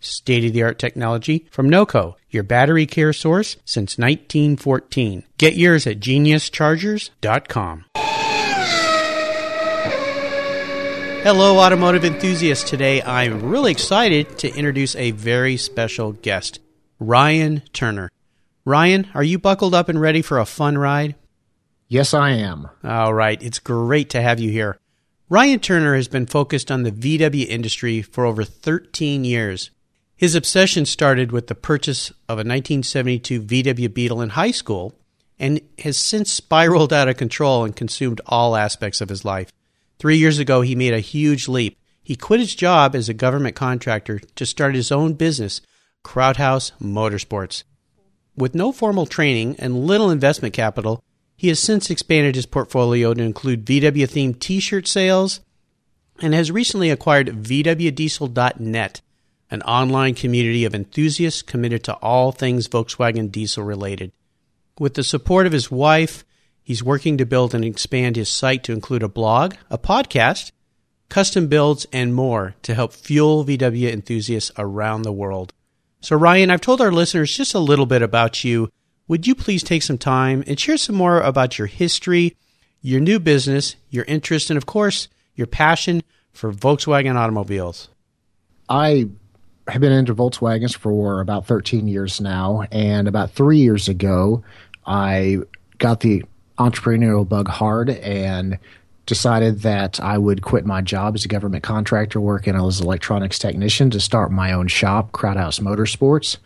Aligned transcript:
state 0.00 0.44
of 0.44 0.52
the 0.52 0.62
art 0.62 0.78
technology 0.78 1.46
from 1.50 1.68
NOCO, 1.68 2.16
your 2.30 2.42
battery 2.42 2.86
care 2.86 3.12
source 3.12 3.56
since 3.64 3.98
1914. 3.98 5.24
Get 5.38 5.56
yours 5.56 5.86
at 5.86 6.00
geniuschargers.com. 6.00 7.84
Hello, 11.22 11.58
automotive 11.58 12.04
enthusiasts. 12.04 12.68
Today 12.68 13.02
I'm 13.02 13.42
really 13.42 13.72
excited 13.72 14.38
to 14.38 14.54
introduce 14.54 14.96
a 14.96 15.10
very 15.10 15.56
special 15.56 16.12
guest, 16.12 16.60
Ryan 16.98 17.62
Turner. 17.72 18.08
Ryan, 18.64 19.08
are 19.14 19.24
you 19.24 19.38
buckled 19.38 19.74
up 19.74 19.88
and 19.88 20.00
ready 20.00 20.22
for 20.22 20.38
a 20.38 20.46
fun 20.46 20.78
ride? 20.78 21.16
Yes, 21.88 22.14
I 22.14 22.30
am. 22.30 22.68
All 22.84 23.12
right, 23.12 23.42
it's 23.42 23.58
great 23.58 24.10
to 24.10 24.20
have 24.22 24.40
you 24.40 24.50
here. 24.50 24.78
Ryan 25.30 25.60
Turner 25.60 25.94
has 25.94 26.08
been 26.08 26.24
focused 26.24 26.70
on 26.70 26.84
the 26.84 26.90
VW 26.90 27.46
industry 27.46 28.00
for 28.00 28.24
over 28.24 28.44
13 28.44 29.24
years. 29.24 29.70
His 30.16 30.34
obsession 30.34 30.86
started 30.86 31.32
with 31.32 31.48
the 31.48 31.54
purchase 31.54 32.08
of 32.30 32.38
a 32.38 32.48
1972 32.48 33.42
VW 33.42 33.92
Beetle 33.92 34.22
in 34.22 34.30
high 34.30 34.52
school 34.52 34.94
and 35.38 35.60
has 35.80 35.98
since 35.98 36.32
spiraled 36.32 36.94
out 36.94 37.08
of 37.08 37.18
control 37.18 37.62
and 37.62 37.76
consumed 37.76 38.22
all 38.24 38.56
aspects 38.56 39.02
of 39.02 39.10
his 39.10 39.22
life. 39.22 39.52
Three 39.98 40.16
years 40.16 40.38
ago, 40.38 40.62
he 40.62 40.74
made 40.74 40.94
a 40.94 41.00
huge 41.00 41.46
leap. 41.46 41.76
He 42.02 42.16
quit 42.16 42.40
his 42.40 42.54
job 42.54 42.96
as 42.96 43.10
a 43.10 43.14
government 43.14 43.54
contractor 43.54 44.20
to 44.34 44.46
start 44.46 44.74
his 44.74 44.90
own 44.90 45.12
business, 45.12 45.60
Crowdhouse 46.04 46.72
Motorsports. 46.80 47.64
With 48.34 48.54
no 48.54 48.72
formal 48.72 49.04
training 49.04 49.56
and 49.58 49.84
little 49.84 50.10
investment 50.10 50.54
capital, 50.54 51.02
he 51.38 51.48
has 51.48 51.58
since 51.58 51.88
expanded 51.88 52.34
his 52.34 52.44
portfolio 52.44 53.14
to 53.14 53.22
include 53.22 53.64
VW 53.64 54.06
themed 54.06 54.40
t 54.40 54.60
shirt 54.60 54.86
sales 54.86 55.40
and 56.20 56.34
has 56.34 56.50
recently 56.50 56.90
acquired 56.90 57.28
VWDiesel.net, 57.28 59.00
an 59.50 59.62
online 59.62 60.14
community 60.14 60.66
of 60.66 60.74
enthusiasts 60.74 61.40
committed 61.40 61.82
to 61.84 61.94
all 61.94 62.32
things 62.32 62.68
Volkswagen 62.68 63.32
diesel 63.32 63.64
related. 63.64 64.12
With 64.78 64.92
the 64.92 65.02
support 65.02 65.46
of 65.46 65.52
his 65.52 65.70
wife, 65.70 66.24
He's 66.68 66.84
working 66.84 67.16
to 67.16 67.24
build 67.24 67.54
and 67.54 67.64
expand 67.64 68.16
his 68.16 68.28
site 68.28 68.62
to 68.64 68.74
include 68.74 69.02
a 69.02 69.08
blog, 69.08 69.54
a 69.70 69.78
podcast, 69.78 70.52
custom 71.08 71.46
builds, 71.46 71.86
and 71.94 72.14
more 72.14 72.56
to 72.60 72.74
help 72.74 72.92
fuel 72.92 73.42
VW 73.42 73.90
enthusiasts 73.90 74.52
around 74.58 75.00
the 75.00 75.10
world. 75.10 75.54
So, 76.02 76.14
Ryan, 76.14 76.50
I've 76.50 76.60
told 76.60 76.82
our 76.82 76.92
listeners 76.92 77.34
just 77.34 77.54
a 77.54 77.58
little 77.58 77.86
bit 77.86 78.02
about 78.02 78.44
you. 78.44 78.68
Would 79.08 79.26
you 79.26 79.34
please 79.34 79.62
take 79.62 79.82
some 79.82 79.96
time 79.96 80.44
and 80.46 80.60
share 80.60 80.76
some 80.76 80.94
more 80.94 81.20
about 81.20 81.58
your 81.58 81.66
history, 81.66 82.36
your 82.82 83.00
new 83.00 83.18
business, 83.18 83.74
your 83.88 84.04
interest, 84.04 84.50
and 84.50 84.58
of 84.58 84.66
course, 84.66 85.08
your 85.34 85.46
passion 85.46 86.02
for 86.32 86.52
Volkswagen 86.52 87.16
automobiles? 87.16 87.88
I 88.68 89.08
have 89.66 89.80
been 89.80 89.92
into 89.92 90.14
Volkswagens 90.14 90.76
for 90.76 91.20
about 91.20 91.46
13 91.46 91.88
years 91.88 92.20
now. 92.20 92.64
And 92.70 93.08
about 93.08 93.30
three 93.30 93.58
years 93.58 93.88
ago, 93.88 94.44
I 94.86 95.38
got 95.78 96.00
the 96.00 96.24
entrepreneurial 96.58 97.26
bug 97.26 97.48
hard 97.48 97.88
and 97.90 98.58
decided 99.06 99.60
that 99.60 100.00
I 100.00 100.18
would 100.18 100.42
quit 100.42 100.66
my 100.66 100.82
job 100.82 101.14
as 101.14 101.24
a 101.24 101.28
government 101.28 101.62
contractor 101.62 102.20
working 102.20 102.54
as 102.54 102.80
an 102.80 102.86
electronics 102.86 103.38
technician 103.38 103.88
to 103.90 104.00
start 104.00 104.30
my 104.30 104.52
own 104.52 104.68
shop, 104.68 105.12
Crowdhouse 105.12 105.60
Motorsports. 105.60 106.36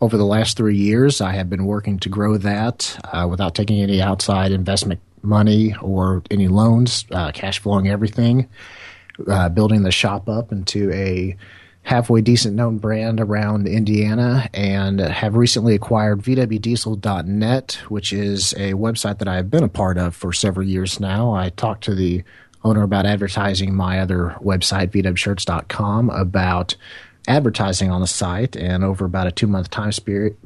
Over 0.00 0.16
the 0.16 0.24
last 0.24 0.56
three 0.56 0.76
years, 0.76 1.20
I 1.20 1.32
have 1.32 1.50
been 1.50 1.64
working 1.64 1.98
to 2.00 2.08
grow 2.08 2.36
that 2.38 2.98
uh, 3.12 3.26
without 3.28 3.56
taking 3.56 3.80
any 3.80 4.00
outside 4.00 4.52
investment 4.52 5.00
money 5.22 5.74
or 5.82 6.22
any 6.30 6.46
loans, 6.46 7.04
uh, 7.10 7.32
cash 7.32 7.58
flowing 7.58 7.88
everything, 7.88 8.48
uh, 9.28 9.48
building 9.48 9.82
the 9.82 9.90
shop 9.90 10.28
up 10.28 10.52
into 10.52 10.92
a 10.92 11.36
halfway 11.82 12.20
decent 12.20 12.54
known 12.54 12.78
brand 12.78 13.18
around 13.18 13.66
Indiana 13.66 14.48
and 14.54 15.00
have 15.00 15.34
recently 15.34 15.74
acquired 15.74 16.20
VWDiesel.net, 16.20 17.72
which 17.88 18.12
is 18.12 18.52
a 18.52 18.74
website 18.74 19.18
that 19.18 19.26
I've 19.26 19.50
been 19.50 19.64
a 19.64 19.68
part 19.68 19.98
of 19.98 20.14
for 20.14 20.32
several 20.32 20.66
years 20.66 21.00
now. 21.00 21.32
I 21.32 21.48
talked 21.48 21.84
to 21.84 21.94
the 21.94 22.22
owner 22.62 22.82
about 22.82 23.06
advertising 23.06 23.74
my 23.74 24.00
other 24.00 24.36
website, 24.40 24.90
VWShirts.com, 24.90 26.10
about 26.10 26.76
advertising 27.28 27.90
on 27.90 28.00
the 28.00 28.06
site. 28.06 28.56
And 28.56 28.82
over 28.82 29.04
about 29.04 29.26
a 29.26 29.32
two 29.32 29.46
month 29.46 29.70
time 29.70 29.92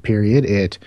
period, 0.02 0.44
it 0.44 0.78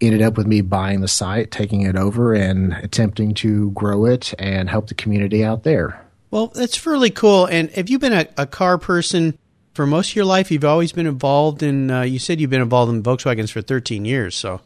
ended 0.00 0.22
up 0.22 0.36
with 0.36 0.46
me 0.46 0.60
buying 0.60 1.00
the 1.00 1.08
site, 1.08 1.50
taking 1.50 1.82
it 1.82 1.96
over, 1.96 2.34
and 2.34 2.72
attempting 2.74 3.34
to 3.34 3.70
grow 3.72 4.04
it 4.04 4.34
and 4.38 4.68
help 4.68 4.88
the 4.88 4.94
community 4.94 5.44
out 5.44 5.62
there. 5.62 6.04
Well, 6.30 6.48
that's 6.48 6.84
really 6.84 7.10
cool. 7.10 7.46
And 7.46 7.70
have 7.70 7.88
you 7.88 7.98
been 7.98 8.12
a, 8.12 8.26
a 8.36 8.46
car 8.46 8.78
person 8.78 9.38
for 9.78 9.86
most 9.86 10.10
of 10.10 10.16
your 10.16 10.24
life, 10.24 10.50
you've 10.50 10.64
always 10.64 10.90
been 10.90 11.06
involved 11.06 11.62
in. 11.62 11.88
Uh, 11.88 12.02
you 12.02 12.18
said 12.18 12.40
you've 12.40 12.50
been 12.50 12.60
involved 12.60 12.92
in 12.92 13.00
Volkswagens 13.00 13.52
for 13.52 13.62
13 13.62 14.04
years, 14.04 14.34
so. 14.34 14.60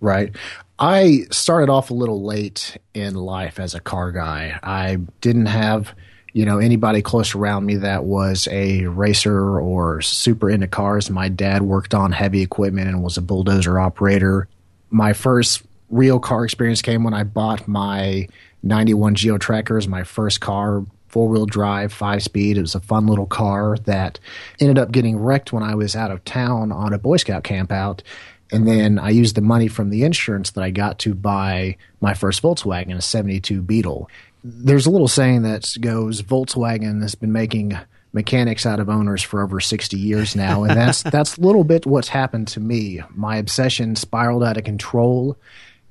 Right. 0.00 0.34
I 0.78 1.26
started 1.30 1.70
off 1.70 1.90
a 1.90 1.94
little 1.94 2.24
late 2.24 2.78
in 2.94 3.14
life 3.14 3.60
as 3.60 3.74
a 3.74 3.80
car 3.80 4.10
guy. 4.10 4.58
I 4.62 5.00
didn't 5.20 5.46
have, 5.46 5.94
you 6.38 6.44
know, 6.44 6.58
anybody 6.58 7.02
close 7.02 7.34
around 7.34 7.66
me 7.66 7.74
that 7.74 8.04
was 8.04 8.46
a 8.52 8.86
racer 8.86 9.58
or 9.58 10.00
super 10.00 10.48
into 10.48 10.68
cars. 10.68 11.10
My 11.10 11.28
dad 11.28 11.62
worked 11.62 11.94
on 11.94 12.12
heavy 12.12 12.42
equipment 12.42 12.86
and 12.86 13.02
was 13.02 13.16
a 13.16 13.22
bulldozer 13.22 13.76
operator. 13.80 14.46
My 14.88 15.14
first 15.14 15.64
real 15.90 16.20
car 16.20 16.44
experience 16.44 16.80
came 16.80 17.02
when 17.02 17.12
I 17.12 17.24
bought 17.24 17.66
my 17.66 18.28
91 18.62 19.16
Geo 19.16 19.36
tracker 19.36 19.64
Trackers, 19.64 19.88
my 19.88 20.04
first 20.04 20.40
car 20.40 20.86
four 21.08 21.26
wheel 21.26 21.44
drive, 21.44 21.92
five 21.92 22.22
speed. 22.22 22.56
It 22.56 22.60
was 22.60 22.76
a 22.76 22.80
fun 22.80 23.08
little 23.08 23.26
car 23.26 23.76
that 23.86 24.20
ended 24.60 24.78
up 24.78 24.92
getting 24.92 25.18
wrecked 25.18 25.52
when 25.52 25.64
I 25.64 25.74
was 25.74 25.96
out 25.96 26.12
of 26.12 26.24
town 26.24 26.70
on 26.70 26.92
a 26.92 27.00
Boy 27.00 27.16
Scout 27.16 27.42
camp 27.42 27.72
out. 27.72 28.04
And 28.52 28.66
then 28.66 28.98
I 28.98 29.10
used 29.10 29.34
the 29.34 29.42
money 29.42 29.66
from 29.66 29.90
the 29.90 30.04
insurance 30.04 30.52
that 30.52 30.62
I 30.62 30.70
got 30.70 31.00
to 31.00 31.14
buy 31.14 31.76
my 32.00 32.14
first 32.14 32.42
Volkswagen, 32.42 32.96
a 32.96 33.02
72 33.02 33.60
Beetle. 33.60 34.08
There's 34.50 34.86
a 34.86 34.90
little 34.90 35.08
saying 35.08 35.42
that 35.42 35.74
goes 35.80 36.22
Volkswagen 36.22 37.02
has 37.02 37.14
been 37.14 37.32
making 37.32 37.78
mechanics 38.12 38.64
out 38.64 38.80
of 38.80 38.88
owners 38.88 39.22
for 39.22 39.42
over 39.42 39.60
60 39.60 39.94
years 39.98 40.34
now 40.34 40.64
and 40.64 40.74
that's 40.74 41.02
that's 41.10 41.36
a 41.36 41.40
little 41.42 41.62
bit 41.62 41.84
what's 41.84 42.08
happened 42.08 42.48
to 42.48 42.58
me 42.58 43.02
my 43.14 43.36
obsession 43.36 43.94
spiraled 43.94 44.42
out 44.42 44.56
of 44.56 44.64
control 44.64 45.36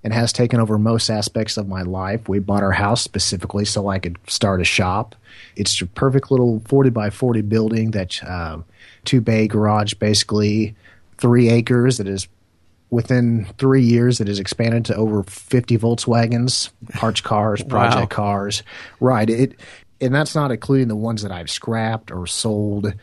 and 0.08 0.14
has 0.14 0.32
taken 0.32 0.60
over 0.60 0.78
most 0.78 1.10
aspects 1.10 1.58
of 1.58 1.68
my 1.68 1.82
life. 1.82 2.30
We 2.30 2.40
bought 2.40 2.64
our 2.64 2.72
house 2.72 3.02
specifically 3.02 3.66
so 3.66 3.90
I 3.90 4.00
could 4.00 4.18
start 4.28 4.62
a 4.62 4.64
shop. 4.64 5.16
It's 5.58 5.82
a 5.82 5.86
perfect 5.86 6.32
little 6.32 6.62
40 6.66 6.92
by 6.92 7.10
40 7.10 7.42
building 7.42 7.92
that 7.92 8.24
uh, 8.24 8.60
two 9.04 9.22
bay 9.22 9.50
garage, 9.50 9.96
basically 9.96 10.76
three 11.18 11.50
acres 11.50 11.98
that 11.98 12.08
is 12.08 12.28
within 12.90 13.46
three 13.58 13.84
years, 13.84 14.20
it 14.20 14.28
has 14.28 14.40
expanded 14.40 14.86
to 14.86 14.96
over 14.96 15.24
50 15.24 15.78
Volkswagens, 15.78 16.72
parts 16.94 17.22
cars, 17.22 17.64
project 17.64 18.12
wow. 18.12 18.16
cars. 18.16 18.64
Right. 19.00 19.30
It, 19.30 19.60
and 20.00 20.14
that's 20.14 20.36
not 20.36 20.52
including 20.52 20.88
the 20.88 20.96
ones 20.96 21.24
that 21.24 21.32
I've 21.32 21.50
scrapped 21.50 22.12
or 22.12 22.28
sold. 22.28 22.94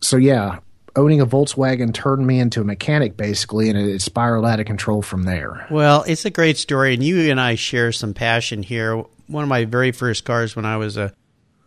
So 0.00 0.16
yeah, 0.16 0.58
owning 0.96 1.20
a 1.20 1.26
Volkswagen 1.26 1.92
turned 1.92 2.26
me 2.26 2.38
into 2.38 2.60
a 2.60 2.64
mechanic 2.64 3.16
basically, 3.16 3.68
and 3.70 3.78
it 3.78 4.02
spiraled 4.02 4.46
out 4.46 4.60
of 4.60 4.66
control 4.66 5.02
from 5.02 5.24
there. 5.24 5.66
Well, 5.70 6.04
it's 6.06 6.24
a 6.24 6.30
great 6.30 6.58
story, 6.58 6.94
and 6.94 7.02
you 7.02 7.30
and 7.30 7.40
I 7.40 7.54
share 7.54 7.92
some 7.92 8.14
passion 8.14 8.62
here. 8.62 9.04
One 9.26 9.42
of 9.42 9.48
my 9.48 9.64
very 9.64 9.92
first 9.92 10.24
cars 10.24 10.56
when 10.56 10.64
I 10.64 10.76
was 10.76 10.96
a 10.96 11.12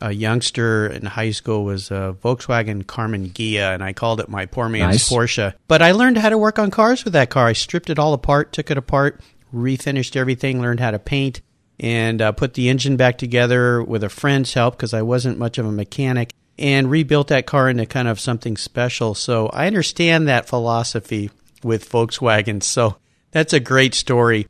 a 0.01 0.12
youngster 0.12 0.88
in 0.88 1.06
high 1.06 1.31
school 1.31 1.63
was 1.63 1.92
a 1.92 2.15
Volkswagen 2.21 2.83
Karmann 2.83 3.31
Ghia, 3.31 3.74
and 3.74 3.83
I 3.83 3.94
called 3.94 4.19
it 4.19 4.30
my 4.30 4.45
poor 4.45 4.69
man's 4.69 4.94
nice. 4.94 5.09
Porsche. 5.09 5.53
But 5.68 5.81
I 5.81 5.92
learned 5.92 6.18
how 6.18 6.30
to 6.30 6.38
work 6.38 6.59
on 6.59 6.71
cars 6.71 7.03
with 7.03 7.13
that 7.13 7.30
car. 7.30 7.47
I 7.47 7.53
stripped 7.53 7.89
it 7.89 8.00
all 8.00 8.13
apart, 8.13 8.51
took 8.51 8.69
it 8.71 8.77
apart, 8.77 9.21
refinished 9.53 10.15
everything, 10.15 10.62
learned 10.62 10.80
how 10.80 10.92
to 10.92 11.00
paint, 11.00 11.42
and 11.80 12.21
uh, 12.21 12.31
put 12.31 12.53
the 12.53 12.69
engine 12.69 12.97
back 12.97 13.18
together 13.18 13.81
with 13.81 14.03
a 14.03 14.09
friend's 14.09 14.53
help 14.53 14.75
because 14.75 14.94
I 14.94 15.01
wasn't 15.01 15.39
much 15.39 15.57
of 15.57 15.65
a 15.65 15.71
mechanic, 15.71 16.33
and 16.57 16.89
rebuilt 16.89 17.27
that 17.30 17.45
car 17.45 17.69
into 17.69 17.86
kind 17.86 18.07
of 18.07 18.19
something 18.19 18.57
special. 18.57 19.15
So 19.15 19.47
I 19.47 19.68
understand 19.68 20.27
that 20.27 20.47
philosophy 20.47 21.31
with 21.63 21.89
Volkswagen. 21.89 22.62
So 22.63 22.97
that's 23.31 23.53
a 23.53 23.59
great 23.59 23.94
story. 23.94 24.47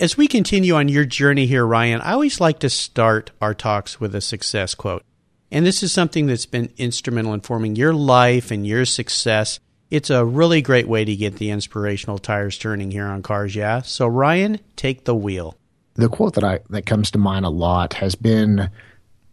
As 0.00 0.16
we 0.16 0.28
continue 0.28 0.76
on 0.76 0.88
your 0.88 1.04
journey 1.04 1.44
here, 1.44 1.66
Ryan, 1.66 2.00
I 2.00 2.12
always 2.12 2.40
like 2.40 2.60
to 2.60 2.70
start 2.70 3.32
our 3.38 3.52
talks 3.52 4.00
with 4.00 4.14
a 4.14 4.22
success 4.22 4.74
quote. 4.74 5.04
And 5.50 5.66
this 5.66 5.82
is 5.82 5.92
something 5.92 6.24
that's 6.24 6.46
been 6.46 6.72
instrumental 6.78 7.34
in 7.34 7.42
forming 7.42 7.76
your 7.76 7.92
life 7.92 8.50
and 8.50 8.66
your 8.66 8.86
success. 8.86 9.60
It's 9.90 10.08
a 10.08 10.24
really 10.24 10.62
great 10.62 10.88
way 10.88 11.04
to 11.04 11.14
get 11.14 11.36
the 11.36 11.50
inspirational 11.50 12.16
tires 12.16 12.56
turning 12.56 12.90
here 12.90 13.08
on 13.08 13.20
Cars 13.20 13.54
Yeah. 13.54 13.82
So 13.82 14.06
Ryan, 14.06 14.60
take 14.74 15.04
the 15.04 15.14
wheel. 15.14 15.58
The 15.96 16.08
quote 16.08 16.32
that 16.36 16.44
I 16.44 16.60
that 16.70 16.86
comes 16.86 17.10
to 17.10 17.18
mind 17.18 17.44
a 17.44 17.50
lot 17.50 17.92
has 17.94 18.14
been 18.14 18.70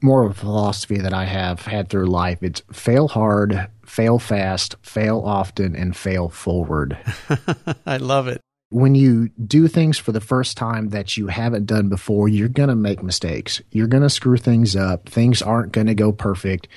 more 0.02 0.25
of 0.25 0.31
a 0.31 0.34
philosophy 0.34 0.98
that 0.98 1.14
I 1.14 1.24
have 1.24 1.62
had 1.62 1.88
through 1.88 2.08
life. 2.08 2.44
It's 2.44 2.62
fail 2.74 3.08
hard, 3.08 3.69
fail 3.86 4.19
fast, 4.19 4.75
fail 4.81 5.22
often, 5.22 5.78
and 5.78 5.96
fail 5.96 6.28
forward. 6.28 6.98
I 7.86 7.96
love 7.96 8.28
it 8.28 8.42
when 8.69 8.96
you 8.96 9.30
do 9.30 9.68
things 9.68 9.98
for 9.98 10.12
the 10.12 10.22
first 10.22 10.58
time 10.58 10.90
that 10.90 11.16
you 11.16 11.28
haven't 11.28 11.66
done 11.66 11.88
before, 11.90 12.28
you're 12.28 12.50
going 12.50 12.69
to 12.69 12.75
make 12.75 13.02
mistakes. 13.02 13.62
You're 13.72 13.88
going 13.88 14.04
to 14.04 14.10
screw 14.10 14.38
things 14.38 14.75
up. 14.75 15.08
Things 15.08 15.42
aren't 15.42 15.72
going 15.72 15.88
to 15.88 15.96
go 15.96 16.12
perfect. 16.12 16.68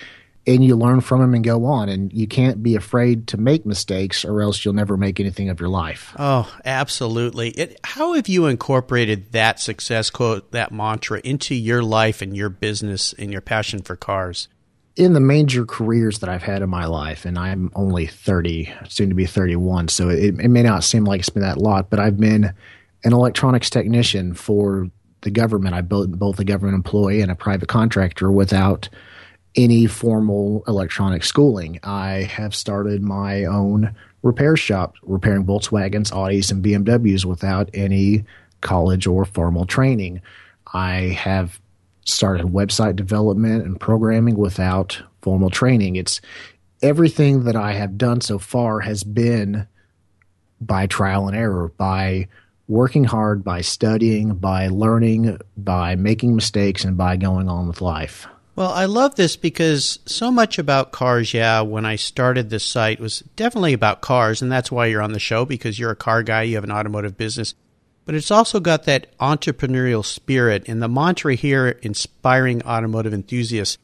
And 0.47 0.65
you 0.65 0.75
learn 0.75 1.01
from 1.01 1.21
them 1.21 1.35
and 1.35 1.45
go 1.45 1.67
on. 1.67 1.89
And 1.89 2.13
you 2.13 2.27
can't 2.27 2.63
be 2.63 2.77
afraid 2.77 3.27
to 3.29 3.37
make 3.37 3.67
mistakes 3.67 4.25
or 4.25 4.41
else 4.41 4.65
you'll 4.65 4.75
never 4.75 4.97
make 4.97 5.19
anything 5.19 5.49
of 5.49 5.59
your 5.59 5.69
life. 5.69 6.15
Oh, 6.19 6.53
absolutely. 6.65 7.51
It, 7.51 7.81
how 7.85 8.15
have 8.15 8.29
you 8.29 8.47
incorporated 8.47 9.33
that 9.33 9.61
success 9.61 10.11
quote, 10.11 10.53
that 10.53 10.73
mantra 10.73 11.21
into 11.25 11.55
your 11.55 11.83
life 11.83 12.23
and 12.23 12.37
your 12.37 12.49
business 12.49 13.13
and 13.15 13.33
your 13.33 13.43
passion 13.43 13.83
for 13.83 13.97
cars? 13.97 14.49
In 14.97 15.13
the 15.13 15.21
major 15.21 15.65
careers 15.65 16.19
that 16.19 16.29
I've 16.29 16.43
had 16.43 16.63
in 16.63 16.69
my 16.69 16.87
life, 16.87 17.25
and 17.25 17.39
I'm 17.39 17.71
only 17.75 18.07
30, 18.07 18.73
soon 18.89 19.09
to 19.09 19.15
be 19.15 19.27
31, 19.27 19.89
so 19.89 20.09
it, 20.09 20.39
it 20.41 20.49
may 20.49 20.63
not 20.63 20.85
seem 20.85 21.05
like 21.05 21.21
it's 21.21 21.29
been 21.29 21.43
that 21.43 21.59
lot, 21.59 21.91
but 21.91 22.01
I've 22.01 22.19
been 22.19 22.53
an 23.05 23.13
electronics 23.13 23.71
technician 23.71 24.35
for 24.35 24.91
the 25.23 25.31
government. 25.31 25.75
I 25.75 25.81
built 25.81 26.11
both 26.13 26.39
a 26.39 26.45
government 26.45 26.75
employee 26.75 27.21
and 27.21 27.31
a 27.31 27.37
private 27.37 27.69
contractor 27.69 28.31
without 28.31 28.89
any 29.57 29.87
formal 29.87 30.63
electronic 30.67 31.25
schooling. 31.25 31.81
I 31.83 32.23
have 32.23 32.55
started 32.55 33.03
my 33.03 33.45
own 33.45 33.95
repair 34.23 34.57
shop, 34.57 34.95
repairing 35.03 35.45
Volkswagens, 35.45 36.13
Audis, 36.13 36.51
and 36.51 36.65
BMWs 36.65 37.25
without 37.25 37.71
any 37.75 38.25
college 38.61 39.07
or 39.07 39.25
formal 39.25 39.65
training. 39.65 40.21
I 40.73 41.17
have 41.19 41.61
started 42.05 42.47
website 42.47 42.97
development 42.97 43.65
and 43.65 43.79
programming 43.79 44.37
without 44.37 45.03
formal 45.23 45.51
training. 45.51 45.97
It's 45.97 46.21
everything 46.83 47.45
that 47.45 47.57
I 47.57 47.73
have 47.73 47.99
done 47.99 48.21
so 48.21 48.39
far 48.39 48.81
has 48.81 49.05
been 49.05 49.67
by 50.61 50.87
trial 50.87 51.29
and 51.29 51.37
error, 51.37 51.73
by 51.77 52.29
working 52.69 53.05
hard, 53.05 53.43
by 53.43 53.61
studying, 53.61 54.35
by 54.37 54.69
learning, 54.69 55.39
by 55.57 55.97
making 55.97 56.37
mistakes, 56.37 56.85
and 56.85 56.97
by 56.97 57.17
going 57.17 57.49
on 57.49 57.67
with 57.67 57.81
life. 57.81 58.27
Well, 58.57 58.71
I 58.71 58.85
love 58.85 59.15
this 59.15 59.37
because 59.37 60.01
so 60.07 60.31
much 60.31 60.59
about 60.59 60.93
cars, 60.93 61.33
yeah, 61.33 61.63
when 61.63 61.87
I 61.87 61.97
started 61.97 62.51
this 62.51 62.65
site 62.65 63.01
was 63.01 63.21
definitely 63.35 63.73
about 63.73 64.03
cars, 64.03 64.43
and 64.43 64.53
that's 64.53 64.71
why 64.71 64.87
you're 64.87 65.03
on 65.03 65.13
the 65.13 65.19
show 65.19 65.45
because 65.45 65.79
you're 65.79 65.91
a 65.91 65.97
car 65.97 66.23
guy, 66.23 66.43
you 66.43 66.57
have 66.57 66.65
an 66.65 66.73
automotive 66.73 67.17
business 67.17 67.55
but 68.11 68.17
it's 68.17 68.33
also 68.33 68.59
got 68.59 68.87
that 68.87 69.17
entrepreneurial 69.19 70.05
spirit. 70.05 70.65
And 70.67 70.83
the 70.83 70.89
mantra 70.89 71.37
here, 71.37 71.79
inspiring 71.81 72.61
automotive 72.65 73.15
enthusiasts, 73.15 73.79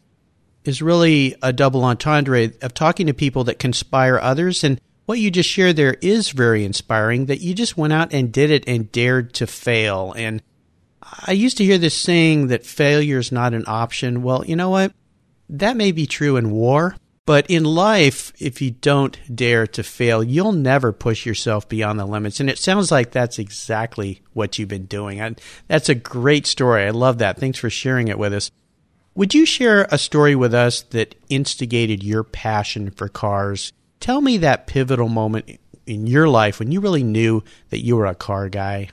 is 0.64 0.82
really 0.82 1.37
a 1.44 1.52
double 1.52 1.84
entendre 1.84 2.50
of 2.61 2.75
talking 2.75 3.06
to 3.06 3.14
people 3.14 3.44
that 3.44 3.61
conspire 3.61 4.19
others. 4.19 4.64
And 4.64 4.81
what 5.05 5.20
you 5.20 5.31
just 5.31 5.49
shared 5.49 5.76
there 5.76 5.96
is 6.02 6.31
very 6.31 6.64
inspiring 6.64 7.26
that 7.26 7.40
you 7.40 7.55
just 7.55 7.76
went 7.76 7.93
out 7.93 8.12
and 8.12 8.32
did 8.32 8.50
it 8.50 8.64
and 8.67 8.90
dared 8.90 9.32
to 9.34 9.46
fail. 9.46 10.12
And 10.17 10.43
I 11.00 11.31
used 11.31 11.58
to 11.58 11.64
hear 11.64 11.79
this 11.79 11.96
saying 11.96 12.49
that 12.49 12.67
failure 12.67 13.19
is 13.19 13.31
not 13.31 13.55
an 13.55 13.62
option. 13.69 14.25
Well, 14.25 14.44
you 14.44 14.56
know 14.56 14.70
what? 14.70 14.93
That 15.50 15.76
may 15.76 15.93
be 15.93 16.08
true 16.08 16.37
in 16.37 16.50
war, 16.50 16.96
but 17.26 17.50
in 17.50 17.64
life, 17.64 18.32
if 18.38 18.62
you 18.62 18.70
don't 18.70 19.19
dare 19.34 19.67
to 19.67 19.82
fail, 19.82 20.23
you'll 20.23 20.52
never 20.52 20.93
push 20.93 21.26
yourself 21.26 21.69
beyond 21.69 21.99
the 21.99 22.06
limits. 22.06 22.38
And 22.38 22.49
it 22.49 22.58
sounds 22.58 22.93
like 22.93 23.11
that's 23.11 23.40
exactly 23.40 24.23
what 24.32 24.58
you've 24.58 24.69
been 24.69 24.87
doing. 24.87 25.20
And 25.20 25.40
that's 25.67 25.88
a 25.88 25.94
great 25.96 26.46
story. 26.46 26.84
I 26.84 26.90
love 26.90 27.19
that. 27.19 27.38
Thanks 27.38 27.58
for 27.58 27.69
sharing 27.69 28.06
it 28.06 28.19
with 28.19 28.32
us. 28.32 28.52
Would 29.17 29.34
you 29.34 29.44
share 29.44 29.88
a 29.90 29.99
story 29.99 30.37
with 30.37 30.55
us 30.55 30.82
that 30.82 31.17
instigated 31.28 32.05
your 32.05 32.23
passion 32.23 32.90
for 32.90 33.08
cars? 33.08 33.72
Tell 33.99 34.20
me 34.20 34.37
that 34.38 34.69
pivotal 34.69 35.08
moment 35.08 35.58
in 35.84 36.06
your 36.06 36.29
life 36.29 36.61
when 36.61 36.70
you 36.70 36.81
really 36.81 37.02
knew 37.02 37.43
that 37.70 37.84
you 37.84 37.96
were 37.96 38.06
a 38.06 38.14
car 38.14 38.49
guy. 38.49 38.90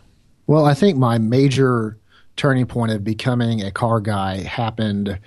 Well, 0.48 0.66
I 0.66 0.74
think 0.74 0.98
my 0.98 1.20
major 1.20 2.00
turning 2.36 2.66
point 2.66 2.94
of 2.94 3.04
becoming 3.04 3.62
a 3.62 3.72
car 3.72 4.00
guy 4.00 4.38
happened, 4.38 5.20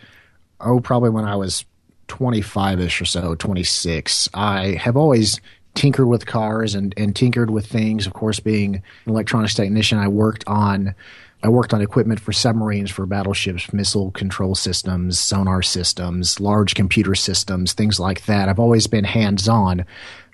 oh, 0.60 0.80
probably 0.80 1.10
when 1.10 1.24
I 1.24 1.36
was 1.36 1.64
25 2.08 2.80
ish 2.80 3.00
or 3.00 3.04
so, 3.04 3.34
26, 3.34 4.28
I 4.34 4.78
have 4.80 4.96
always 4.96 5.40
tinkered 5.74 6.08
with 6.08 6.26
cars 6.26 6.74
and, 6.74 6.94
and 6.96 7.14
tinkered 7.14 7.50
with 7.50 7.66
things. 7.66 8.06
Of 8.06 8.14
course, 8.14 8.40
being 8.40 8.76
an 8.76 8.82
electronics 9.06 9.54
technician, 9.54 9.98
I 9.98 10.08
worked 10.08 10.44
on 10.46 10.94
I 11.42 11.48
worked 11.48 11.74
on 11.74 11.82
equipment 11.82 12.18
for 12.18 12.32
submarines, 12.32 12.90
for 12.90 13.06
battleships, 13.06 13.72
missile 13.72 14.10
control 14.12 14.54
systems, 14.54 15.18
sonar 15.20 15.62
systems, 15.62 16.40
large 16.40 16.74
computer 16.74 17.14
systems, 17.14 17.72
things 17.72 18.00
like 18.00 18.24
that. 18.24 18.48
I've 18.48 18.58
always 18.58 18.86
been 18.86 19.04
hands 19.04 19.46
on. 19.46 19.84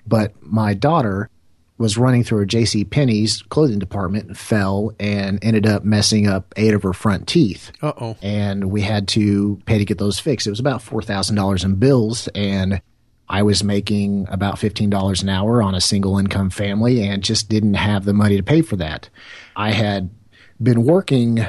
But 0.07 0.33
my 0.41 0.73
daughter 0.73 1.29
was 1.77 1.97
running 1.97 2.23
through 2.23 2.41
a 2.41 2.45
J.C. 2.45 2.85
Penney's 2.85 3.41
clothing 3.43 3.79
department 3.79 4.27
and 4.27 4.37
fell 4.37 4.93
and 4.99 5.43
ended 5.43 5.65
up 5.65 5.83
messing 5.83 6.27
up 6.27 6.53
eight 6.55 6.73
of 6.73 6.83
her 6.83 6.93
front 6.93 7.27
teeth. 7.27 7.71
Uh 7.81 7.93
oh. 7.99 8.17
And 8.21 8.71
we 8.71 8.81
had 8.81 9.07
to 9.09 9.59
pay 9.65 9.77
to 9.77 9.85
get 9.85 9.97
those 9.97 10.19
fixed. 10.19 10.47
It 10.47 10.51
was 10.51 10.59
about 10.59 10.81
four 10.81 11.01
thousand 11.01 11.35
dollars 11.35 11.63
in 11.63 11.75
bills, 11.75 12.27
and 12.29 12.81
I 13.27 13.41
was 13.41 13.63
making 13.63 14.27
about 14.29 14.59
fifteen 14.59 14.89
dollars 14.89 15.23
an 15.23 15.29
hour 15.29 15.61
on 15.63 15.75
a 15.75 15.81
single 15.81 16.17
income 16.19 16.49
family, 16.49 17.07
and 17.07 17.23
just 17.23 17.49
didn't 17.49 17.75
have 17.75 18.05
the 18.05 18.13
money 18.13 18.37
to 18.37 18.43
pay 18.43 18.61
for 18.61 18.75
that. 18.77 19.09
I 19.55 19.71
had 19.71 20.09
been 20.61 20.83
working 20.83 21.45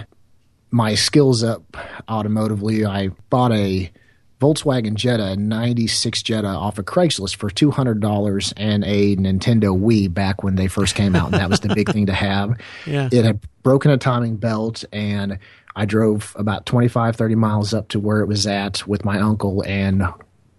my 0.71 0.95
skills 0.95 1.45
up 1.45 1.77
automotively. 2.09 2.85
I 2.85 3.09
bought 3.31 3.53
a 3.53 3.93
Volkswagen 4.41 4.95
Jetta 4.95 5.37
96 5.37 6.23
Jetta 6.23 6.49
off 6.49 6.79
of 6.79 6.85
Craigslist 6.85 7.37
for 7.37 7.49
$200 7.51 8.53
and 8.57 8.85
a 8.85 9.17
Nintendo 9.17 9.79
Wii 9.79 10.13
back 10.13 10.43
when 10.43 10.57
they 10.57 10.67
first 10.67 10.95
came 10.95 11.15
out. 11.17 11.27
And 11.33 11.41
that 11.41 11.49
was 11.49 11.61
the 11.61 11.75
big 11.75 11.91
thing 11.91 12.07
to 12.07 12.13
have. 12.13 12.59
Yeah. 12.87 13.09
It 13.11 13.25
had 13.25 13.41
broken 13.63 13.91
a 13.91 13.97
timing 13.97 14.37
belt 14.37 14.85
and 14.93 15.39
I 15.77 15.87
drove 15.87 16.35
about 16.39 16.67
25, 16.67 17.17
30 17.17 17.35
miles 17.35 17.73
up 17.73 17.89
to 17.89 18.01
where 18.01 18.21
it 18.21 18.27
was 18.27 18.47
at 18.47 18.87
with 18.87 19.05
my 19.05 19.19
uncle 19.21 19.63
and 19.67 20.03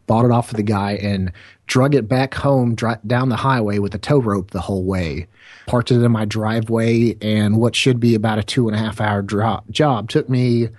bought 0.07 0.25
it 0.25 0.31
off 0.31 0.49
of 0.51 0.57
the 0.57 0.63
guy 0.63 0.93
and 0.93 1.31
drug 1.67 1.93
it 1.93 2.07
back 2.07 2.33
home 2.33 2.75
down 2.75 3.29
the 3.29 3.35
highway 3.35 3.79
with 3.79 3.93
a 3.95 3.99
tow 3.99 4.19
rope 4.19 4.51
the 4.51 4.61
whole 4.61 4.83
way. 4.83 5.27
Parked 5.67 5.91
it 5.91 6.03
in 6.03 6.11
my 6.11 6.25
driveway 6.25 7.15
and 7.21 7.57
what 7.57 7.75
should 7.75 7.99
be 7.99 8.15
about 8.15 8.39
a 8.39 8.43
two 8.43 8.67
and 8.67 8.75
a 8.75 8.79
half 8.79 8.99
hour 9.01 9.21
dro- 9.21 9.63
job 9.69 10.09
took 10.09 10.29
me 10.29 10.69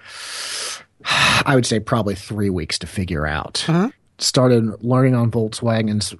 I 1.46 1.54
would 1.54 1.66
say 1.66 1.80
probably 1.80 2.14
three 2.14 2.50
weeks 2.50 2.78
to 2.80 2.86
figure 2.86 3.26
out. 3.26 3.64
Uh-huh. 3.68 3.90
Started 4.18 4.82
learning 4.82 5.14
on 5.14 5.30
Volkswagens 5.30 6.16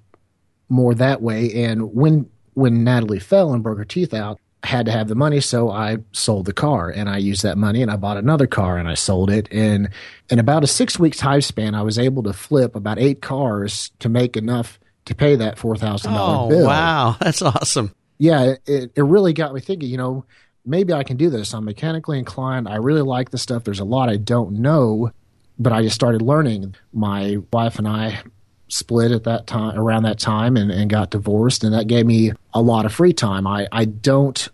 more 0.69 0.95
that 0.95 1.23
way, 1.23 1.64
and 1.64 1.95
when 1.95 2.28
when 2.55 2.85
Natalie 2.85 3.19
fell 3.19 3.52
and 3.52 3.62
broke 3.62 3.78
her 3.78 3.85
teeth 3.85 4.14
out, 4.14 4.38
I 4.62 4.69
had 4.69 4.87
to 4.87 4.93
have 4.93 5.09
the 5.09 5.14
money, 5.14 5.40
so 5.40 5.71
I 5.71 5.99
sold 6.12 6.47
the 6.47 6.52
car, 6.52 6.90
and 6.90 7.09
I 7.09 7.19
used 7.19 7.43
that 7.43 7.57
money, 7.57 7.83
and 7.83 7.90
I 7.90 7.97
bought 7.97 8.16
another 8.16 8.47
car, 8.47 8.76
and 8.78 8.88
I 8.88 8.95
sold 8.95 9.31
it, 9.31 9.49
and 9.50 9.88
in 10.28 10.38
about 10.38 10.64
a 10.64 10.66
six 10.66 10.99
week 10.99 11.16
time 11.16 11.40
span, 11.40 11.75
I 11.75 11.83
was 11.83 11.99
able 11.99 12.23
to 12.25 12.33
flip 12.33 12.76
about 12.76 12.99
eight 12.99 13.23
cars 13.23 13.90
to 14.00 14.09
make 14.09 14.37
enough 14.37 14.78
to 15.07 15.14
pay 15.14 15.37
that 15.37 15.59
four 15.59 15.76
thousand 15.76 16.12
oh, 16.14 16.49
bill. 16.49 16.66
Wow, 16.66 17.16
that's 17.21 17.43
awesome. 17.43 17.95
yeah, 18.19 18.55
it, 18.66 18.93
it 18.95 19.02
really 19.02 19.33
got 19.33 19.55
me 19.55 19.61
thinking, 19.61 19.88
you 19.88 19.97
know, 19.97 20.25
maybe 20.67 20.93
I 20.93 21.05
can 21.05 21.17
do 21.17 21.31
this. 21.31 21.55
I'm 21.55 21.65
mechanically 21.65 22.19
inclined. 22.19 22.69
I 22.69 22.77
really 22.77 23.03
like 23.03 23.31
the 23.31 23.39
stuff. 23.39 23.65
There's 23.65 23.81
a 23.81 23.85
lot 23.85 24.09
I 24.09 24.17
don't 24.17 24.59
know, 24.59 25.13
but 25.59 25.73
I 25.73 25.83
just 25.83 25.95
started 25.95 26.23
learning. 26.23 26.75
My 26.93 27.39
wife 27.53 27.79
and 27.79 27.89
I 27.89 28.23
split 28.69 29.13
at 29.13 29.25
that 29.25 29.47
time 29.47 29.79
around 29.79 30.03
that 30.03 30.19
time 30.19 30.57
and, 30.57 30.71
and 30.71 30.91
got 30.91 31.11
divorced 31.11 31.63
and 31.63 31.73
that 31.73 31.87
gave 31.87 32.05
me 32.05 32.33
a 32.53 32.61
lot 32.61 32.85
of 32.85 32.93
free 32.93 33.13
time. 33.13 33.47
I, 33.47 33.69
I 33.71 33.85
don't 33.85 34.49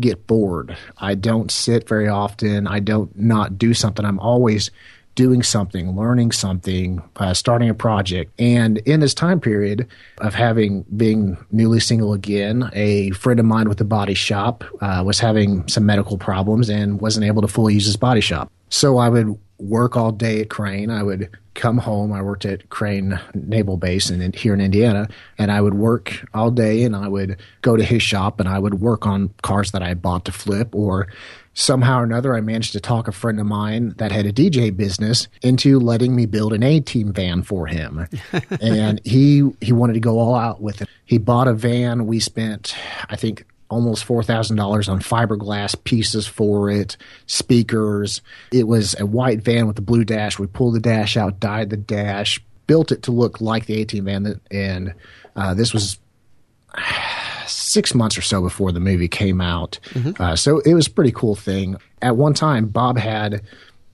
get 0.00 0.26
bored. 0.26 0.76
I 0.98 1.14
don't 1.14 1.50
sit 1.50 1.88
very 1.88 2.08
often. 2.08 2.66
I 2.66 2.80
don't 2.80 3.16
not 3.18 3.58
do 3.58 3.74
something. 3.74 4.04
I'm 4.04 4.18
always 4.18 4.70
doing 5.16 5.42
something, 5.42 5.96
learning 5.96 6.30
something, 6.30 7.02
uh, 7.16 7.34
starting 7.34 7.68
a 7.68 7.74
project. 7.74 8.32
And 8.38 8.78
in 8.78 9.00
this 9.00 9.14
time 9.14 9.40
period 9.40 9.88
of 10.18 10.34
having 10.34 10.84
being 10.96 11.36
newly 11.50 11.80
single 11.80 12.12
again, 12.12 12.70
a 12.74 13.10
friend 13.10 13.40
of 13.40 13.46
mine 13.46 13.68
with 13.68 13.80
a 13.80 13.84
body 13.84 14.14
shop 14.14 14.62
uh, 14.80 15.02
was 15.04 15.18
having 15.18 15.66
some 15.66 15.84
medical 15.84 16.18
problems 16.18 16.68
and 16.68 17.00
wasn't 17.00 17.26
able 17.26 17.42
to 17.42 17.48
fully 17.48 17.74
use 17.74 17.86
his 17.86 17.96
body 17.96 18.20
shop. 18.20 18.52
So 18.68 18.98
I 18.98 19.08
would 19.08 19.38
work 19.58 19.96
all 19.96 20.12
day 20.12 20.42
at 20.42 20.50
Crane. 20.50 20.90
I 20.90 21.02
would 21.02 21.30
come 21.54 21.78
home. 21.78 22.12
I 22.12 22.20
worked 22.20 22.44
at 22.44 22.68
Crane 22.68 23.18
Naval 23.34 23.78
Base 23.78 24.10
in, 24.10 24.32
here 24.34 24.52
in 24.52 24.60
Indiana, 24.60 25.08
and 25.38 25.50
I 25.50 25.62
would 25.62 25.74
work 25.74 26.26
all 26.34 26.50
day. 26.50 26.82
And 26.82 26.94
I 26.94 27.08
would 27.08 27.38
go 27.62 27.74
to 27.74 27.82
his 27.82 28.02
shop 28.02 28.38
and 28.38 28.48
I 28.48 28.58
would 28.58 28.74
work 28.74 29.06
on 29.06 29.32
cars 29.42 29.70
that 29.72 29.82
I 29.82 29.94
bought 29.94 30.26
to 30.26 30.32
flip 30.32 30.74
or 30.74 31.08
somehow 31.56 32.00
or 32.00 32.04
another, 32.04 32.36
I 32.36 32.40
managed 32.42 32.72
to 32.72 32.80
talk 32.80 33.08
a 33.08 33.12
friend 33.12 33.40
of 33.40 33.46
mine 33.46 33.94
that 33.96 34.12
had 34.12 34.26
a 34.26 34.32
DJ 34.32 34.74
business 34.76 35.26
into 35.42 35.80
letting 35.80 36.14
me 36.14 36.26
build 36.26 36.52
an 36.52 36.62
A 36.62 36.80
team 36.80 37.12
van 37.12 37.42
for 37.42 37.66
him. 37.66 38.06
and 38.60 39.00
he 39.04 39.50
he 39.60 39.72
wanted 39.72 39.94
to 39.94 40.00
go 40.00 40.18
all 40.18 40.36
out 40.36 40.60
with 40.60 40.82
it. 40.82 40.88
He 41.06 41.18
bought 41.18 41.48
a 41.48 41.54
van. 41.54 42.06
We 42.06 42.20
spent, 42.20 42.76
I 43.08 43.16
think, 43.16 43.44
almost 43.68 44.04
four 44.04 44.22
thousand 44.22 44.58
dollars 44.58 44.88
on 44.88 45.00
fiberglass 45.00 45.82
pieces 45.82 46.26
for 46.26 46.70
it, 46.70 46.96
speakers. 47.26 48.20
It 48.52 48.68
was 48.68 48.94
a 49.00 49.06
white 49.06 49.40
van 49.40 49.66
with 49.66 49.78
a 49.78 49.82
blue 49.82 50.04
dash. 50.04 50.38
We 50.38 50.46
pulled 50.46 50.74
the 50.74 50.80
dash 50.80 51.16
out, 51.16 51.40
dyed 51.40 51.70
the 51.70 51.76
dash, 51.78 52.40
built 52.66 52.92
it 52.92 53.02
to 53.04 53.12
look 53.12 53.40
like 53.40 53.64
the 53.66 53.80
A 53.80 53.84
team 53.86 54.04
van, 54.04 54.40
and 54.50 54.94
uh, 55.34 55.54
this 55.54 55.72
was 55.72 55.98
six 57.46 57.94
months 57.94 58.16
or 58.18 58.22
so 58.22 58.42
before 58.42 58.72
the 58.72 58.80
movie 58.80 59.08
came 59.08 59.40
out. 59.40 59.78
Mm-hmm. 59.90 60.22
Uh, 60.22 60.36
so 60.36 60.60
it 60.60 60.74
was 60.74 60.86
a 60.86 60.90
pretty 60.90 61.12
cool 61.12 61.34
thing. 61.34 61.76
At 62.02 62.16
one 62.16 62.34
time, 62.34 62.66
Bob 62.66 62.98
had 62.98 63.42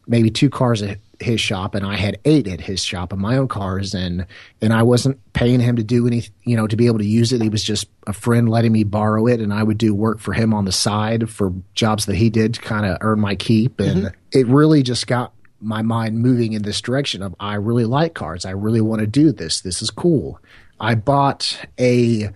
maybe 0.06 0.30
two 0.30 0.50
cars 0.50 0.82
at 0.82 0.98
his 1.20 1.40
shop, 1.40 1.74
and 1.74 1.86
I 1.86 1.96
had 1.96 2.18
eight 2.24 2.48
at 2.48 2.60
his 2.60 2.82
shop 2.84 3.12
of 3.12 3.18
my 3.18 3.36
own 3.36 3.48
cars, 3.48 3.94
and 3.94 4.26
and 4.60 4.72
I 4.72 4.82
wasn't 4.82 5.20
paying 5.32 5.60
him 5.60 5.76
to 5.76 5.84
do 5.84 6.06
any, 6.06 6.24
you 6.44 6.56
know, 6.56 6.66
to 6.66 6.76
be 6.76 6.86
able 6.86 6.98
to 6.98 7.06
use 7.06 7.32
it. 7.32 7.40
He 7.40 7.48
was 7.48 7.62
just 7.62 7.88
a 8.06 8.12
friend 8.12 8.48
letting 8.48 8.72
me 8.72 8.84
borrow 8.84 9.26
it, 9.26 9.40
and 9.40 9.52
I 9.52 9.62
would 9.62 9.78
do 9.78 9.94
work 9.94 10.18
for 10.18 10.32
him 10.32 10.52
on 10.52 10.64
the 10.64 10.72
side 10.72 11.30
for 11.30 11.52
jobs 11.74 12.06
that 12.06 12.16
he 12.16 12.30
did 12.30 12.54
to 12.54 12.60
kind 12.60 12.86
of 12.86 12.98
earn 13.00 13.20
my 13.20 13.34
keep, 13.34 13.80
and 13.80 14.04
mm-hmm. 14.04 14.38
it 14.38 14.46
really 14.46 14.82
just 14.82 15.06
got 15.06 15.32
my 15.60 15.82
mind 15.82 16.18
moving 16.18 16.54
in 16.54 16.62
this 16.62 16.80
direction 16.80 17.22
of 17.22 17.34
I 17.38 17.54
really 17.54 17.84
like 17.84 18.14
cars. 18.14 18.44
I 18.44 18.50
really 18.50 18.80
want 18.80 19.00
to 19.00 19.06
do 19.06 19.30
this. 19.30 19.60
This 19.60 19.80
is 19.80 19.90
cool. 19.90 20.40
I 20.80 20.96
bought 20.96 21.64
a 21.78 22.30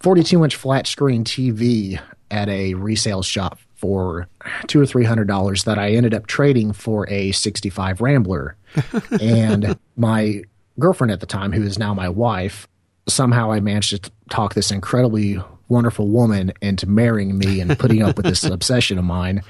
42 0.00 0.44
inch 0.44 0.56
flat 0.56 0.86
screen 0.86 1.24
TV 1.24 2.00
at 2.30 2.48
a 2.48 2.74
resale 2.74 3.22
shop 3.22 3.58
for 3.74 4.28
two 4.66 4.80
or 4.80 4.86
three 4.86 5.04
hundred 5.04 5.28
dollars 5.28 5.64
that 5.64 5.78
I 5.78 5.92
ended 5.92 6.14
up 6.14 6.26
trading 6.26 6.72
for 6.72 7.08
a 7.08 7.32
65 7.32 8.00
Rambler. 8.00 8.56
and 9.20 9.78
my 9.96 10.42
girlfriend 10.78 11.10
at 11.12 11.20
the 11.20 11.26
time, 11.26 11.52
who 11.52 11.62
is 11.62 11.78
now 11.78 11.94
my 11.94 12.08
wife, 12.08 12.68
somehow 13.08 13.52
I 13.52 13.60
managed 13.60 14.04
to 14.04 14.10
talk 14.30 14.54
this 14.54 14.70
incredibly 14.70 15.40
wonderful 15.68 16.08
woman 16.08 16.52
into 16.60 16.88
marrying 16.88 17.38
me 17.38 17.60
and 17.60 17.78
putting 17.78 18.02
up 18.02 18.16
with 18.16 18.26
this 18.26 18.44
obsession 18.44 18.98
of 18.98 19.04
mine. 19.04 19.42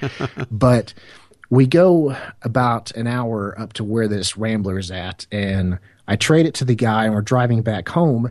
But 0.50 0.95
we 1.50 1.67
go 1.67 2.17
about 2.43 2.90
an 2.93 3.07
hour 3.07 3.59
up 3.59 3.73
to 3.75 3.85
where 3.85 4.09
this 4.09 4.37
Rambler 4.37 4.78
is 4.78 4.90
at, 4.90 5.26
and 5.33 5.78
I 6.07 6.17
trade 6.17 6.47
it 6.47 6.55
to 6.55 6.64
the 6.64 6.75
guy, 6.75 7.05
and 7.05 7.14
we're 7.14 7.23
driving 7.23 7.62
back 7.62 7.88
home 7.88 8.31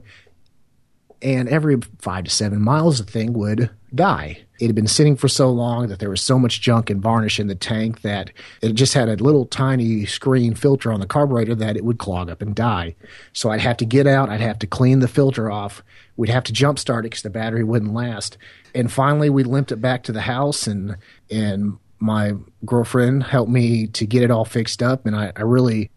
and 1.22 1.50
every 1.50 1.78
five 2.00 2.26
to 2.26 2.30
seven 2.30 2.62
miles, 2.62 3.00
the 3.00 3.10
thing 3.10 3.34
would 3.34 3.70
die. 3.94 4.44
It 4.60 4.68
had 4.68 4.76
been 4.76 4.88
sitting 4.88 5.16
for 5.16 5.28
so 5.28 5.52
long 5.52 5.88
that 5.88 6.00
there 6.00 6.10
was 6.10 6.22
so 6.22 6.40
much 6.40 6.62
junk 6.62 6.90
and 6.90 7.02
varnish 7.02 7.40
in 7.40 7.48
the 7.48 7.56
tank 7.56 8.02
that 8.02 8.32
it 8.62 8.74
just 8.74 8.94
had 8.94 9.08
a 9.08 9.16
little 9.16 9.46
tiny 9.46 10.06
screen 10.06 10.56
filter 10.56 10.92
on 10.92 11.00
the 11.00 11.06
carburetor 11.06 11.56
that 11.56 11.78
it 11.78 11.86
would 11.86 12.00
clog 12.00 12.30
up 12.30 12.42
and 12.42 12.56
die. 12.56 12.96
So 13.34 13.52
I'd 13.52 13.62
have 13.62 13.78
to 13.78 13.86
get 13.86 14.08
out, 14.08 14.30
I'd 14.30 14.42
have 14.42 14.60
to 14.60 14.68
clean 14.68 15.00
the 15.00 15.08
filter 15.08 15.52
off, 15.52 15.84
we'd 16.16 16.30
have 16.30 16.44
to 16.46 16.54
jump 16.54 16.80
start 16.80 17.06
it 17.06 17.10
because 17.10 17.22
the 17.22 17.30
battery 17.30 17.64
wouldn't 17.64 17.94
last. 17.94 18.38
And 18.74 18.92
finally, 18.92 19.30
we 19.30 19.44
limped 19.44 19.72
it 19.72 19.78
back 19.82 20.04
to 20.04 20.12
the 20.12 20.22
house, 20.22 20.68
and 20.68 20.98
and 21.32 21.78
my 22.00 22.34
girlfriend 22.66 23.24
helped 23.24 23.52
me 23.52 23.88
to 23.88 24.06
get 24.06 24.24
it 24.24 24.32
all 24.32 24.46
fixed 24.46 24.84
up, 24.84 25.06
and 25.06 25.16
I, 25.16 25.32
I 25.36 25.42
really 25.42 25.90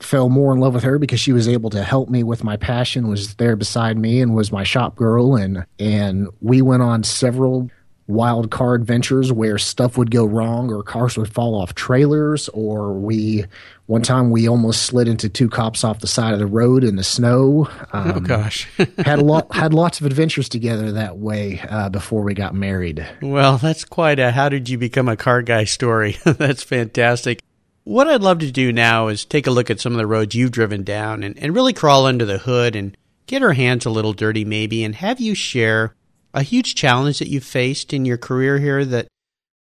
fell 0.00 0.28
more 0.28 0.52
in 0.52 0.60
love 0.60 0.74
with 0.74 0.84
her 0.84 0.98
because 0.98 1.20
she 1.20 1.32
was 1.32 1.48
able 1.48 1.70
to 1.70 1.82
help 1.82 2.08
me 2.08 2.22
with 2.22 2.44
my 2.44 2.56
passion 2.56 3.08
was 3.08 3.34
there 3.36 3.56
beside 3.56 3.98
me 3.98 4.20
and 4.20 4.34
was 4.34 4.52
my 4.52 4.64
shop 4.64 4.96
girl. 4.96 5.36
And 5.36 5.66
and 5.78 6.28
we 6.40 6.62
went 6.62 6.82
on 6.82 7.02
several 7.02 7.70
wild 8.08 8.50
car 8.50 8.74
adventures 8.74 9.32
where 9.32 9.58
stuff 9.58 9.98
would 9.98 10.10
go 10.10 10.24
wrong 10.24 10.72
or 10.72 10.82
cars 10.82 11.18
would 11.18 11.32
fall 11.32 11.60
off 11.60 11.74
trailers 11.74 12.48
or 12.50 12.92
we 12.92 13.44
one 13.86 14.02
time 14.02 14.30
we 14.30 14.48
almost 14.48 14.82
slid 14.82 15.08
into 15.08 15.28
two 15.28 15.48
cops 15.48 15.82
off 15.82 16.00
the 16.00 16.06
side 16.06 16.32
of 16.32 16.38
the 16.38 16.46
road 16.46 16.84
in 16.84 16.96
the 16.96 17.04
snow. 17.04 17.68
Oh, 17.92 17.98
um, 17.98 18.12
oh 18.16 18.20
gosh. 18.20 18.68
had 18.98 19.18
a 19.18 19.24
lot 19.24 19.52
had 19.54 19.74
lots 19.74 19.98
of 19.98 20.06
adventures 20.06 20.48
together 20.48 20.92
that 20.92 21.18
way 21.18 21.60
uh, 21.68 21.88
before 21.88 22.22
we 22.22 22.34
got 22.34 22.54
married. 22.54 23.06
Well 23.22 23.58
that's 23.58 23.84
quite 23.84 24.18
a 24.18 24.30
how 24.30 24.48
did 24.48 24.68
you 24.68 24.78
become 24.78 25.08
a 25.08 25.16
car 25.16 25.42
guy 25.42 25.64
story? 25.64 26.16
That's 26.24 26.62
fantastic 26.62 27.40
what 27.86 28.08
I'd 28.08 28.20
love 28.20 28.40
to 28.40 28.50
do 28.50 28.72
now 28.72 29.06
is 29.06 29.24
take 29.24 29.46
a 29.46 29.52
look 29.52 29.70
at 29.70 29.78
some 29.78 29.92
of 29.92 29.98
the 29.98 30.08
roads 30.08 30.34
you've 30.34 30.50
driven 30.50 30.82
down 30.82 31.22
and, 31.22 31.38
and 31.38 31.54
really 31.54 31.72
crawl 31.72 32.04
under 32.04 32.24
the 32.24 32.38
hood 32.38 32.74
and 32.74 32.96
get 33.26 33.44
our 33.44 33.52
hands 33.52 33.86
a 33.86 33.90
little 33.90 34.12
dirty 34.12 34.44
maybe 34.44 34.82
and 34.82 34.96
have 34.96 35.20
you 35.20 35.36
share 35.36 35.94
a 36.34 36.42
huge 36.42 36.74
challenge 36.74 37.20
that 37.20 37.28
you 37.28 37.40
faced 37.40 37.92
in 37.92 38.04
your 38.04 38.16
career 38.16 38.58
here 38.58 38.84
that 38.84 39.06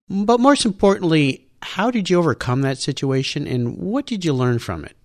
but 0.09 0.39
most 0.39 0.65
importantly 0.65 1.47
how 1.61 1.91
did 1.91 2.09
you 2.09 2.17
overcome 2.17 2.61
that 2.61 2.79
situation 2.79 3.45
and 3.45 3.77
what 3.77 4.07
did 4.07 4.25
you 4.25 4.33
learn 4.33 4.57
from 4.57 4.83
it? 4.83 4.97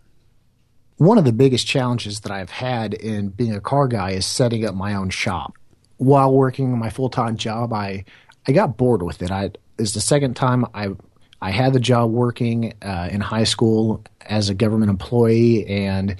One 0.96 1.18
of 1.18 1.26
the 1.26 1.32
biggest 1.34 1.66
challenges 1.66 2.20
that 2.20 2.32
i've 2.32 2.50
had 2.50 2.94
in 2.94 3.28
being 3.28 3.54
a 3.54 3.60
car 3.60 3.88
guy 3.88 4.12
is 4.12 4.24
setting 4.24 4.64
up 4.64 4.74
my 4.74 4.94
own 4.94 5.10
shop. 5.10 5.52
While 5.98 6.32
working 6.32 6.78
my 6.78 6.88
full-time 6.88 7.36
job 7.36 7.74
i 7.74 8.06
i 8.48 8.52
got 8.52 8.78
bored 8.78 9.02
with 9.02 9.20
it. 9.20 9.30
I 9.30 9.50
is 9.76 9.92
the 9.92 10.00
second 10.00 10.34
time 10.34 10.64
i 10.72 10.94
I 11.42 11.50
had 11.50 11.72
the 11.72 11.80
job 11.80 12.12
working 12.12 12.74
uh, 12.80 13.08
in 13.10 13.20
high 13.20 13.44
school 13.44 14.04
as 14.20 14.48
a 14.48 14.54
government 14.54 14.90
employee, 14.90 15.66
and 15.66 16.16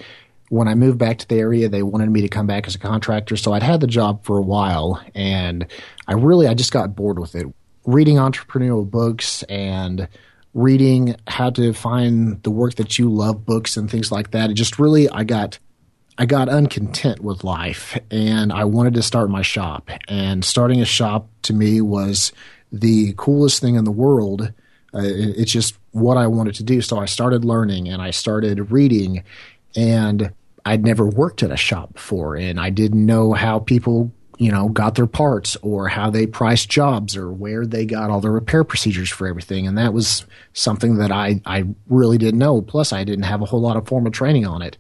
when 0.49 0.67
I 0.67 0.75
moved 0.75 0.99
back 0.99 1.19
to 1.19 1.29
the 1.29 1.37
area, 1.37 1.69
they 1.69 1.85
wanted 1.85 2.11
me 2.11 2.23
to 2.23 2.29
come 2.29 2.49
back 2.49 2.67
as 2.67 2.75
a 2.75 2.79
contractor. 2.79 3.37
So 3.37 3.53
I'd 3.53 3.63
had 3.63 3.81
the 3.81 3.87
job 3.87 4.25
for 4.25 4.37
a 4.37 4.43
while, 4.43 5.01
and 5.15 5.67
I 6.09 6.15
really 6.15 6.49
I 6.49 6.55
just 6.55 6.73
got 6.73 6.97
bored 6.97 7.21
with 7.21 7.37
it. 7.37 7.47
Reading 7.87 8.17
entrepreneurial 8.17 8.89
books 8.89 9.45
and 9.45 10.09
reading 10.55 11.17
how 11.29 11.51
to 11.51 11.73
find 11.73 12.43
the 12.43 12.51
work 12.51 12.75
that 12.75 12.99
you 12.99 13.09
love 13.09 13.47
books 13.47 13.77
and 13.77 13.91
things 13.91 14.11
like 14.11 14.33
that. 14.33 14.51
It 14.51 14.55
just 14.55 14.79
really 14.79 15.09
I 15.09 15.25
got 15.25 15.59
I 16.19 16.27
got 16.27 16.49
uncontent 16.49 17.21
with 17.21 17.43
life 17.45 17.99
and 18.11 18.53
I 18.53 18.65
wanted 18.65 18.95
to 18.95 19.03
start 19.03 19.31
my 19.31 19.43
shop. 19.43 19.89
And 20.09 20.45
starting 20.45 20.81
a 20.81 20.85
shop 20.85 21.29
to 21.43 21.55
me 21.55 21.81
was 21.81 22.33
the 22.71 23.15
coolest 23.17 23.61
thing 23.61 23.77
in 23.77 23.85
the 23.85 23.91
world 23.91 24.53
uh, 24.95 25.01
it, 25.01 25.39
it's 25.39 25.53
just 25.53 25.77
what 25.93 26.17
I 26.17 26.27
wanted 26.27 26.55
to 26.57 26.65
do. 26.65 26.81
So 26.81 26.99
I 26.99 27.07
started 27.07 27.45
learning 27.45 27.89
and 27.89 28.03
I 28.03 28.11
started 28.11 28.71
reading, 28.71 29.25
and 29.77 30.33
I'd 30.65 30.85
never 30.85 31.07
worked 31.07 31.43
at 31.43 31.51
a 31.51 31.57
shop 31.57 31.95
before, 31.95 32.37
and 32.37 32.61
I 32.61 32.71
didn't 32.71 33.05
know 33.05 33.33
how 33.33 33.59
people 33.59 34.13
you 34.39 34.51
know 34.51 34.69
got 34.69 34.95
their 34.95 35.07
parts 35.07 35.57
or 35.63 35.89
how 35.89 36.11
they 36.11 36.27
priced 36.27 36.69
jobs 36.69 37.17
or 37.17 37.31
where 37.31 37.67
they 37.67 37.85
got 37.85 38.11
all 38.11 38.21
the 38.21 38.31
repair 38.31 38.65
procedures 38.65 39.11
for 39.11 39.27
everything. 39.27 39.67
And 39.67 39.79
that 39.79 39.93
was 39.93 40.27
something 40.53 40.97
that 40.99 41.11
I, 41.11 41.41
I 41.47 41.65
really 41.89 42.19
didn't 42.19 42.39
know. 42.39 42.63
Plus 42.63 42.93
i 42.93 43.05
didn't 43.05 43.25
have 43.25 43.43
a 43.43 43.47
whole 43.47 43.61
lot 43.61 43.77
of 43.77 43.87
formal 43.87 44.13
training 44.13 44.47
on 44.47 44.63
it. 44.63 44.79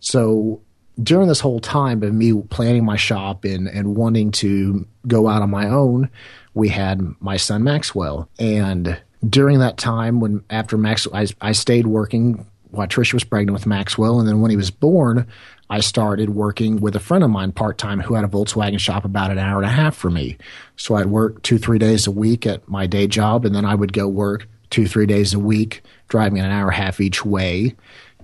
So 0.00 0.60
during 1.02 1.28
this 1.28 1.40
whole 1.40 1.60
time 1.60 2.02
of 2.02 2.14
me 2.14 2.40
planning 2.48 2.84
my 2.84 2.96
shop 2.96 3.44
and, 3.44 3.68
and 3.68 3.96
wanting 3.96 4.30
to 4.30 4.86
go 5.06 5.28
out 5.28 5.42
on 5.42 5.50
my 5.50 5.68
own 5.68 6.08
we 6.54 6.70
had 6.70 7.02
my 7.20 7.36
son 7.36 7.62
maxwell 7.62 8.28
and 8.38 8.98
during 9.28 9.58
that 9.60 9.76
time 9.76 10.20
when 10.20 10.44
after 10.50 10.76
Max, 10.76 11.06
I, 11.12 11.26
I 11.40 11.52
stayed 11.52 11.86
working 11.86 12.46
while 12.70 12.86
Trisha 12.86 13.14
was 13.14 13.24
pregnant 13.24 13.54
with 13.54 13.66
Maxwell, 13.66 14.18
and 14.18 14.28
then 14.28 14.40
when 14.40 14.50
he 14.50 14.56
was 14.56 14.70
born, 14.70 15.26
I 15.70 15.80
started 15.80 16.30
working 16.30 16.80
with 16.80 16.94
a 16.94 17.00
friend 17.00 17.24
of 17.24 17.30
mine 17.30 17.52
part 17.52 17.78
time 17.78 18.00
who 18.00 18.14
had 18.14 18.24
a 18.24 18.28
Volkswagen 18.28 18.78
shop 18.78 19.04
about 19.04 19.30
an 19.30 19.38
hour 19.38 19.56
and 19.56 19.66
a 19.66 19.72
half 19.72 19.96
from 19.96 20.14
me. 20.14 20.36
So 20.76 20.94
I'd 20.94 21.06
work 21.06 21.42
two 21.42 21.58
three 21.58 21.78
days 21.78 22.06
a 22.06 22.10
week 22.10 22.46
at 22.46 22.68
my 22.68 22.86
day 22.86 23.06
job, 23.06 23.44
and 23.44 23.54
then 23.54 23.64
I 23.64 23.74
would 23.74 23.92
go 23.92 24.06
work 24.06 24.48
two 24.70 24.86
three 24.86 25.06
days 25.06 25.32
a 25.32 25.38
week, 25.38 25.82
driving 26.08 26.38
an 26.38 26.50
hour 26.50 26.68
and 26.70 26.78
a 26.78 26.82
half 26.82 27.00
each 27.00 27.24
way 27.24 27.74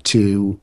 to 0.04 0.60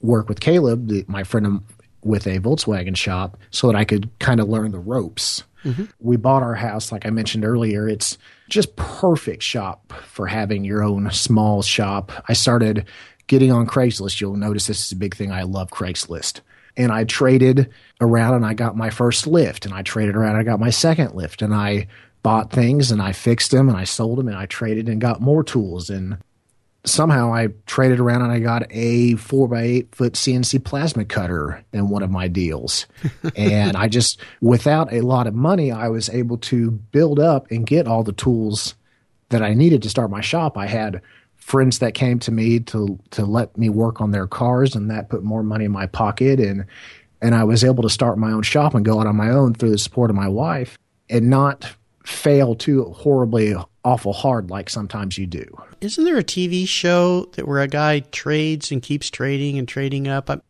work 0.00 0.28
with 0.28 0.40
Caleb, 0.40 0.88
the, 0.88 1.04
my 1.08 1.24
friend 1.24 1.60
with 2.02 2.26
a 2.26 2.38
Volkswagen 2.38 2.96
shop 2.96 3.36
so 3.50 3.66
that 3.66 3.76
I 3.76 3.84
could 3.84 4.10
kind 4.18 4.40
of 4.40 4.48
learn 4.48 4.70
the 4.70 4.78
ropes. 4.78 5.44
Mm-hmm. 5.64 5.84
We 6.00 6.16
bought 6.16 6.42
our 6.42 6.54
house, 6.54 6.92
like 6.92 7.04
I 7.04 7.10
mentioned 7.10 7.44
earlier. 7.44 7.88
It's 7.88 8.16
just 8.48 8.76
perfect 8.76 9.42
shop 9.42 9.92
for 10.06 10.26
having 10.26 10.64
your 10.64 10.82
own 10.82 11.10
small 11.10 11.62
shop. 11.62 12.12
I 12.28 12.32
started 12.32 12.86
getting 13.26 13.52
on 13.52 13.66
Craigslist. 13.66 14.20
You'll 14.20 14.36
notice 14.36 14.66
this 14.66 14.86
is 14.86 14.92
a 14.92 14.96
big 14.96 15.14
thing. 15.14 15.30
I 15.30 15.42
love 15.42 15.70
Craigslist. 15.70 16.40
And 16.76 16.92
I 16.92 17.04
traded 17.04 17.70
around 18.00 18.34
and 18.34 18.46
I 18.46 18.54
got 18.54 18.76
my 18.76 18.90
first 18.90 19.26
lift 19.26 19.66
and 19.66 19.74
I 19.74 19.82
traded 19.82 20.16
around 20.16 20.30
and 20.30 20.40
I 20.40 20.44
got 20.44 20.60
my 20.60 20.70
second 20.70 21.14
lift 21.14 21.42
and 21.42 21.54
I 21.54 21.88
bought 22.22 22.50
things 22.50 22.90
and 22.90 23.02
I 23.02 23.12
fixed 23.12 23.50
them 23.50 23.68
and 23.68 23.76
I 23.76 23.84
sold 23.84 24.18
them 24.18 24.28
and 24.28 24.36
I 24.36 24.46
traded 24.46 24.88
and 24.88 25.00
got 25.00 25.20
more 25.20 25.42
tools 25.42 25.90
and 25.90 26.18
somehow 26.84 27.32
I 27.32 27.48
traded 27.66 28.00
around 28.00 28.22
and 28.22 28.32
I 28.32 28.38
got 28.38 28.66
a 28.70 29.14
four 29.16 29.48
by 29.48 29.62
eight 29.62 29.94
foot 29.94 30.14
CNC 30.14 30.64
plasma 30.64 31.04
cutter 31.04 31.64
in 31.72 31.88
one 31.88 32.02
of 32.02 32.10
my 32.10 32.28
deals. 32.28 32.86
and 33.36 33.76
I 33.76 33.88
just, 33.88 34.20
without 34.40 34.92
a 34.92 35.00
lot 35.00 35.26
of 35.26 35.34
money, 35.34 35.70
I 35.70 35.88
was 35.88 36.08
able 36.08 36.38
to 36.38 36.70
build 36.70 37.18
up 37.18 37.50
and 37.50 37.66
get 37.66 37.86
all 37.86 38.02
the 38.02 38.12
tools 38.12 38.74
that 39.30 39.42
I 39.42 39.54
needed 39.54 39.82
to 39.82 39.90
start 39.90 40.10
my 40.10 40.20
shop. 40.20 40.56
I 40.56 40.66
had 40.66 41.02
friends 41.36 41.78
that 41.78 41.94
came 41.94 42.18
to 42.18 42.30
me 42.30 42.60
to 42.60 42.98
to 43.10 43.24
let 43.24 43.56
me 43.56 43.70
work 43.70 44.00
on 44.00 44.10
their 44.10 44.26
cars 44.26 44.74
and 44.74 44.90
that 44.90 45.08
put 45.08 45.22
more 45.22 45.42
money 45.42 45.64
in 45.64 45.72
my 45.72 45.86
pocket 45.86 46.38
and 46.40 46.66
and 47.22 47.34
I 47.34 47.44
was 47.44 47.64
able 47.64 47.82
to 47.84 47.90
start 47.90 48.18
my 48.18 48.32
own 48.32 48.42
shop 48.42 48.74
and 48.74 48.84
go 48.84 49.00
out 49.00 49.06
on 49.06 49.16
my 49.16 49.30
own 49.30 49.54
through 49.54 49.70
the 49.70 49.78
support 49.78 50.10
of 50.10 50.16
my 50.16 50.28
wife 50.28 50.78
and 51.08 51.30
not 51.30 51.74
fail 52.08 52.54
too 52.54 52.84
horribly 52.84 53.54
awful 53.84 54.12
hard 54.12 54.50
like 54.50 54.70
sometimes 54.70 55.18
you 55.18 55.26
do. 55.26 55.44
Isn't 55.80 56.04
there 56.04 56.18
a 56.18 56.24
TV 56.24 56.66
show 56.66 57.26
that 57.32 57.46
where 57.46 57.60
a 57.60 57.68
guy 57.68 58.00
trades 58.00 58.72
and 58.72 58.82
keeps 58.82 59.10
trading 59.10 59.58
and 59.58 59.68
trading 59.68 60.08
up? 60.08 60.30
I'm, 60.30 60.42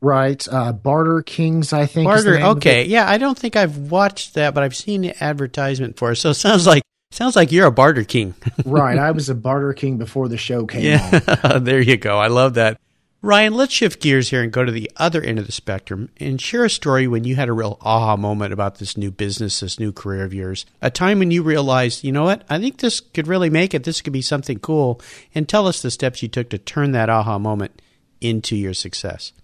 right, 0.00 0.46
uh, 0.50 0.72
Barter 0.72 1.22
Kings, 1.22 1.72
I 1.72 1.86
think. 1.86 2.06
Barter, 2.06 2.38
okay, 2.38 2.84
yeah. 2.84 3.08
I 3.08 3.18
don't 3.18 3.38
think 3.38 3.56
I've 3.56 3.76
watched 3.90 4.34
that, 4.34 4.54
but 4.54 4.62
I've 4.62 4.76
seen 4.76 5.02
the 5.02 5.22
advertisement 5.22 5.98
for 5.98 6.12
it. 6.12 6.16
So 6.16 6.30
it 6.30 6.34
sounds 6.34 6.66
like 6.66 6.82
sounds 7.10 7.36
like 7.36 7.52
you're 7.52 7.66
a 7.66 7.72
barter 7.72 8.04
king. 8.04 8.34
right, 8.64 8.98
I 8.98 9.10
was 9.10 9.28
a 9.28 9.34
barter 9.34 9.72
king 9.72 9.98
before 9.98 10.28
the 10.28 10.38
show 10.38 10.66
came 10.66 10.82
yeah, 10.82 11.38
on. 11.44 11.64
there 11.64 11.80
you 11.80 11.96
go. 11.96 12.18
I 12.18 12.28
love 12.28 12.54
that. 12.54 12.80
Ryan, 13.22 13.52
let's 13.52 13.74
shift 13.74 14.00
gears 14.00 14.30
here 14.30 14.42
and 14.42 14.50
go 14.50 14.64
to 14.64 14.72
the 14.72 14.90
other 14.96 15.20
end 15.20 15.38
of 15.38 15.44
the 15.44 15.52
spectrum 15.52 16.08
and 16.16 16.40
share 16.40 16.64
a 16.64 16.70
story 16.70 17.06
when 17.06 17.24
you 17.24 17.36
had 17.36 17.50
a 17.50 17.52
real 17.52 17.76
aha 17.82 18.16
moment 18.16 18.54
about 18.54 18.76
this 18.76 18.96
new 18.96 19.10
business, 19.10 19.60
this 19.60 19.78
new 19.78 19.92
career 19.92 20.24
of 20.24 20.32
yours. 20.32 20.64
A 20.80 20.90
time 20.90 21.18
when 21.18 21.30
you 21.30 21.42
realized, 21.42 22.02
you 22.02 22.12
know 22.12 22.24
what, 22.24 22.44
I 22.48 22.58
think 22.58 22.78
this 22.78 22.98
could 22.98 23.26
really 23.26 23.50
make 23.50 23.74
it. 23.74 23.84
This 23.84 24.00
could 24.00 24.14
be 24.14 24.22
something 24.22 24.58
cool. 24.58 25.02
And 25.34 25.46
tell 25.46 25.66
us 25.66 25.82
the 25.82 25.90
steps 25.90 26.22
you 26.22 26.28
took 26.30 26.48
to 26.48 26.56
turn 26.56 26.92
that 26.92 27.10
aha 27.10 27.38
moment 27.38 27.82
into 28.22 28.56
your 28.56 28.72
success. 28.72 29.34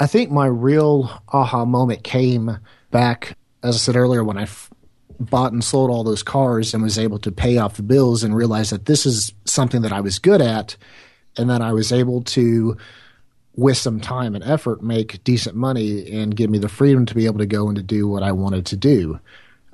I 0.00 0.08
think 0.08 0.32
my 0.32 0.46
real 0.46 1.22
aha 1.28 1.64
moment 1.64 2.02
came 2.02 2.58
back, 2.90 3.36
as 3.62 3.76
I 3.76 3.78
said 3.78 3.94
earlier, 3.94 4.24
when 4.24 4.36
I 4.38 4.42
f- 4.42 4.68
bought 5.20 5.52
and 5.52 5.62
sold 5.62 5.90
all 5.90 6.02
those 6.02 6.24
cars 6.24 6.74
and 6.74 6.82
was 6.82 6.98
able 6.98 7.20
to 7.20 7.30
pay 7.30 7.58
off 7.58 7.76
the 7.76 7.84
bills 7.84 8.24
and 8.24 8.34
realize 8.34 8.70
that 8.70 8.86
this 8.86 9.06
is 9.06 9.32
something 9.44 9.82
that 9.82 9.92
I 9.92 10.00
was 10.00 10.18
good 10.18 10.40
at 10.42 10.76
and 11.36 11.48
that 11.50 11.62
I 11.62 11.72
was 11.72 11.92
able 11.92 12.22
to 12.22 12.76
with 13.54 13.76
some 13.76 14.00
time 14.00 14.34
and 14.34 14.44
effort, 14.44 14.82
make 14.82 15.22
decent 15.24 15.56
money 15.56 16.10
and 16.12 16.36
give 16.36 16.50
me 16.50 16.58
the 16.58 16.68
freedom 16.68 17.06
to 17.06 17.14
be 17.14 17.26
able 17.26 17.38
to 17.38 17.46
go 17.46 17.68
and 17.68 17.76
to 17.76 17.82
do 17.82 18.08
what 18.08 18.22
I 18.22 18.32
wanted 18.32 18.66
to 18.66 18.76
do. 18.76 19.18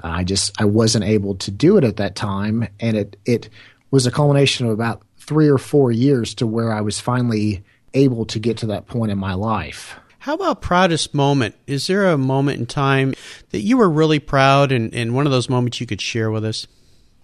I 0.00 0.24
just 0.24 0.60
I 0.60 0.64
wasn't 0.64 1.04
able 1.04 1.34
to 1.36 1.50
do 1.50 1.76
it 1.76 1.84
at 1.84 1.96
that 1.96 2.14
time, 2.14 2.68
and 2.78 2.96
it 2.96 3.16
it 3.24 3.48
was 3.90 4.06
a 4.06 4.10
culmination 4.10 4.66
of 4.66 4.72
about 4.72 5.02
three 5.18 5.48
or 5.48 5.58
four 5.58 5.90
years 5.90 6.34
to 6.34 6.46
where 6.46 6.72
I 6.72 6.80
was 6.80 7.00
finally 7.00 7.64
able 7.94 8.24
to 8.26 8.38
get 8.38 8.58
to 8.58 8.66
that 8.66 8.86
point 8.86 9.10
in 9.10 9.18
my 9.18 9.34
life. 9.34 9.96
How 10.20 10.34
about 10.34 10.60
proudest 10.60 11.14
moment? 11.14 11.54
Is 11.66 11.86
there 11.86 12.06
a 12.06 12.18
moment 12.18 12.58
in 12.60 12.66
time 12.66 13.14
that 13.50 13.60
you 13.60 13.76
were 13.76 13.88
really 13.88 14.18
proud 14.18 14.72
and, 14.72 14.92
and 14.92 15.14
one 15.14 15.26
of 15.26 15.32
those 15.32 15.48
moments 15.48 15.80
you 15.80 15.86
could 15.86 16.00
share 16.00 16.30
with 16.30 16.44
us? 16.44 16.66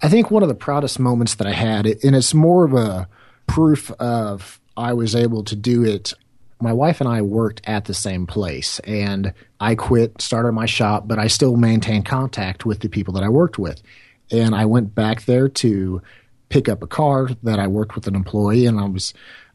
I 0.02 0.08
think 0.08 0.30
one 0.30 0.42
of 0.42 0.48
the 0.48 0.54
proudest 0.54 0.98
moments 0.98 1.34
that 1.36 1.46
I 1.46 1.52
had, 1.52 1.86
and 1.86 2.16
it's 2.16 2.34
more 2.34 2.64
of 2.64 2.72
a 2.74 3.08
proof 3.46 3.90
of 3.92 4.60
I 4.76 4.92
was 4.92 5.14
able 5.14 5.44
to 5.44 5.56
do 5.56 5.84
it 5.84 6.14
my 6.60 6.72
wife 6.72 7.00
and 7.00 7.08
I 7.08 7.22
worked 7.22 7.60
at 7.64 7.84
the 7.84 7.94
same 7.94 8.26
place, 8.26 8.78
and 8.80 9.32
I 9.60 9.74
quit, 9.74 10.20
started 10.20 10.52
my 10.52 10.66
shop, 10.66 11.06
but 11.06 11.18
I 11.18 11.26
still 11.26 11.56
maintained 11.56 12.06
contact 12.06 12.64
with 12.64 12.80
the 12.80 12.88
people 12.88 13.14
that 13.14 13.22
I 13.22 13.28
worked 13.28 13.58
with. 13.58 13.82
And 14.30 14.54
I 14.54 14.64
went 14.64 14.94
back 14.94 15.24
there 15.24 15.48
to 15.48 16.02
pick 16.48 16.68
up 16.68 16.82
a 16.82 16.86
car 16.86 17.28
that 17.42 17.58
I 17.58 17.66
worked 17.66 17.94
with 17.94 18.06
an 18.06 18.14
employee, 18.14 18.66
and 18.66 18.80
I 18.80 18.84
was 18.84 19.12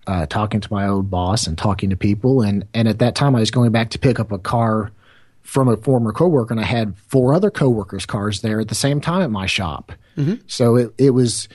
uh, 0.08 0.26
talking 0.26 0.62
to 0.62 0.74
my 0.74 0.88
old 0.88 1.10
boss 1.10 1.48
and 1.48 1.58
talking 1.58 1.90
to 1.90 1.96
people. 1.96 2.42
And, 2.42 2.66
and 2.74 2.88
at 2.88 3.00
that 3.00 3.16
time, 3.16 3.36
I 3.36 3.40
was 3.40 3.52
going 3.52 3.72
back 3.72 3.92
to 3.92 4.00
pick 4.00 4.20
up 4.20 4.32
a 4.32 4.40
car 4.40 4.92
from 5.42 5.68
a 5.68 5.78
former 5.78 6.12
coworker, 6.12 6.54
and 6.54 6.62
I 6.62 6.66
had 6.66 6.98
four 7.08 7.34
other 7.34 7.50
coworkers' 7.50 8.06
cars 8.06 8.42
there 8.42 8.60
at 8.60 8.68
the 8.68 8.76
same 8.76 9.02
time 9.02 9.24
at 9.24 9.32
my 9.32 9.48
shop. 9.48 9.92
Mm-hmm. 10.16 10.36
So 10.48 10.76
it, 10.76 10.94
it 10.98 11.10
was 11.12 11.48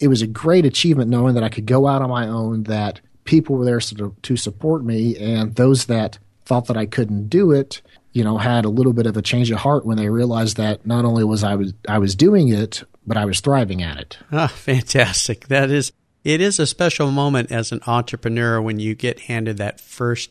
it 0.00 0.08
was 0.08 0.22
a 0.22 0.26
great 0.26 0.64
achievement 0.64 1.10
knowing 1.10 1.34
that 1.34 1.42
I 1.42 1.48
could 1.48 1.66
go 1.66 1.86
out 1.86 2.02
on 2.02 2.10
my 2.10 2.26
own, 2.26 2.64
that 2.64 3.00
people 3.28 3.56
were 3.56 3.64
there 3.66 3.78
to, 3.78 4.16
to 4.22 4.36
support 4.38 4.82
me, 4.82 5.14
and 5.18 5.54
those 5.54 5.84
that 5.84 6.18
thought 6.46 6.66
that 6.66 6.78
I 6.78 6.86
couldn't 6.86 7.28
do 7.28 7.52
it, 7.52 7.82
you 8.12 8.24
know, 8.24 8.38
had 8.38 8.64
a 8.64 8.70
little 8.70 8.94
bit 8.94 9.04
of 9.04 9.18
a 9.18 9.22
change 9.22 9.50
of 9.50 9.58
heart 9.58 9.84
when 9.84 9.98
they 9.98 10.08
realized 10.08 10.56
that 10.56 10.86
not 10.86 11.04
only 11.04 11.24
was 11.24 11.44
I 11.44 11.54
was 11.54 11.74
I 11.86 11.98
was 11.98 12.14
doing 12.14 12.48
it, 12.48 12.84
but 13.06 13.18
I 13.18 13.26
was 13.26 13.40
thriving 13.40 13.82
at 13.82 13.98
it. 13.98 14.18
Ah, 14.32 14.46
fantastic! 14.46 15.48
That 15.48 15.70
is, 15.70 15.92
it 16.24 16.40
is 16.40 16.58
a 16.58 16.66
special 16.66 17.10
moment 17.10 17.52
as 17.52 17.70
an 17.70 17.80
entrepreneur 17.86 18.62
when 18.62 18.80
you 18.80 18.94
get 18.94 19.20
handed 19.20 19.58
that 19.58 19.78
first 19.78 20.30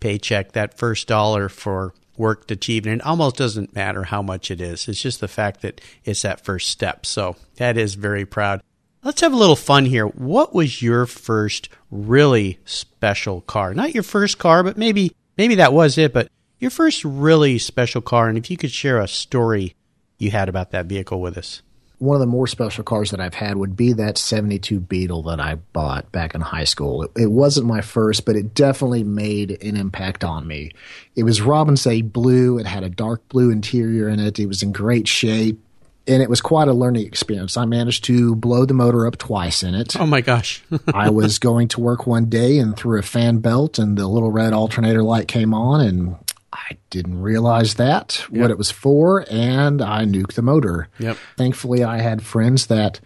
paycheck, 0.00 0.52
that 0.52 0.78
first 0.78 1.06
dollar 1.06 1.50
for 1.50 1.92
work 2.16 2.50
achieved, 2.50 2.86
and 2.86 3.02
it 3.02 3.06
almost 3.06 3.36
doesn't 3.36 3.74
matter 3.74 4.04
how 4.04 4.22
much 4.22 4.50
it 4.50 4.62
is. 4.62 4.88
It's 4.88 5.02
just 5.02 5.20
the 5.20 5.28
fact 5.28 5.60
that 5.60 5.82
it's 6.02 6.22
that 6.22 6.46
first 6.46 6.70
step. 6.70 7.04
So 7.04 7.36
that 7.56 7.76
is 7.76 7.94
very 7.94 8.24
proud. 8.24 8.62
Let's 9.04 9.20
have 9.20 9.32
a 9.32 9.36
little 9.36 9.56
fun 9.56 9.86
here. 9.86 10.06
What 10.06 10.54
was 10.54 10.82
your 10.82 11.06
first 11.06 11.68
really 11.90 12.58
special 12.64 13.42
car? 13.42 13.72
Not 13.72 13.94
your 13.94 14.02
first 14.02 14.38
car, 14.38 14.64
but 14.64 14.76
maybe 14.76 15.14
maybe 15.36 15.54
that 15.56 15.72
was 15.72 15.98
it, 15.98 16.12
but 16.12 16.28
your 16.58 16.70
first 16.70 17.04
really 17.04 17.58
special 17.58 18.02
car 18.02 18.28
and 18.28 18.36
if 18.36 18.50
you 18.50 18.56
could 18.56 18.72
share 18.72 18.98
a 19.00 19.06
story 19.06 19.76
you 20.18 20.32
had 20.32 20.48
about 20.48 20.72
that 20.72 20.86
vehicle 20.86 21.20
with 21.20 21.38
us. 21.38 21.62
One 21.98 22.16
of 22.16 22.20
the 22.20 22.26
more 22.26 22.46
special 22.46 22.84
cars 22.84 23.10
that 23.10 23.20
I've 23.20 23.34
had 23.34 23.56
would 23.56 23.76
be 23.76 23.92
that 23.94 24.18
72 24.18 24.78
Beetle 24.80 25.24
that 25.24 25.40
I 25.40 25.56
bought 25.56 26.10
back 26.12 26.34
in 26.34 26.40
high 26.40 26.64
school. 26.64 27.04
It, 27.04 27.10
it 27.16 27.30
wasn't 27.30 27.66
my 27.66 27.80
first, 27.80 28.24
but 28.24 28.36
it 28.36 28.54
definitely 28.54 29.02
made 29.02 29.62
an 29.62 29.76
impact 29.76 30.22
on 30.22 30.46
me. 30.46 30.72
It 31.16 31.24
was 31.24 31.40
Robin's 31.40 31.86
A 31.86 32.02
blue. 32.02 32.58
It 32.58 32.66
had 32.66 32.84
a 32.84 32.88
dark 32.88 33.28
blue 33.28 33.50
interior 33.50 34.08
in 34.08 34.20
it. 34.20 34.38
It 34.38 34.46
was 34.46 34.62
in 34.62 34.70
great 34.70 35.08
shape 35.08 35.60
and 36.08 36.22
it 36.22 36.30
was 36.30 36.40
quite 36.40 36.68
a 36.68 36.72
learning 36.72 37.06
experience. 37.06 37.56
I 37.56 37.64
managed 37.64 38.04
to 38.04 38.34
blow 38.34 38.64
the 38.64 38.74
motor 38.74 39.06
up 39.06 39.18
twice 39.18 39.62
in 39.62 39.74
it. 39.74 39.98
Oh 40.00 40.06
my 40.06 40.20
gosh. 40.20 40.62
I 40.94 41.10
was 41.10 41.38
going 41.38 41.68
to 41.68 41.80
work 41.80 42.06
one 42.06 42.26
day 42.26 42.58
and 42.58 42.76
threw 42.76 42.98
a 42.98 43.02
fan 43.02 43.38
belt 43.38 43.78
and 43.78 43.96
the 43.96 44.08
little 44.08 44.30
red 44.30 44.52
alternator 44.52 45.02
light 45.02 45.28
came 45.28 45.52
on 45.52 45.80
and 45.80 46.16
I 46.52 46.78
didn't 46.90 47.20
realize 47.20 47.74
that, 47.74 48.24
yep. 48.30 48.40
what 48.40 48.50
it 48.50 48.58
was 48.58 48.70
for, 48.70 49.24
and 49.30 49.82
I 49.82 50.04
nuked 50.04 50.32
the 50.32 50.42
motor. 50.42 50.88
Yep. 50.98 51.16
Thankfully, 51.36 51.84
I 51.84 51.98
had 51.98 52.22
friends 52.22 52.66
that 52.66 53.00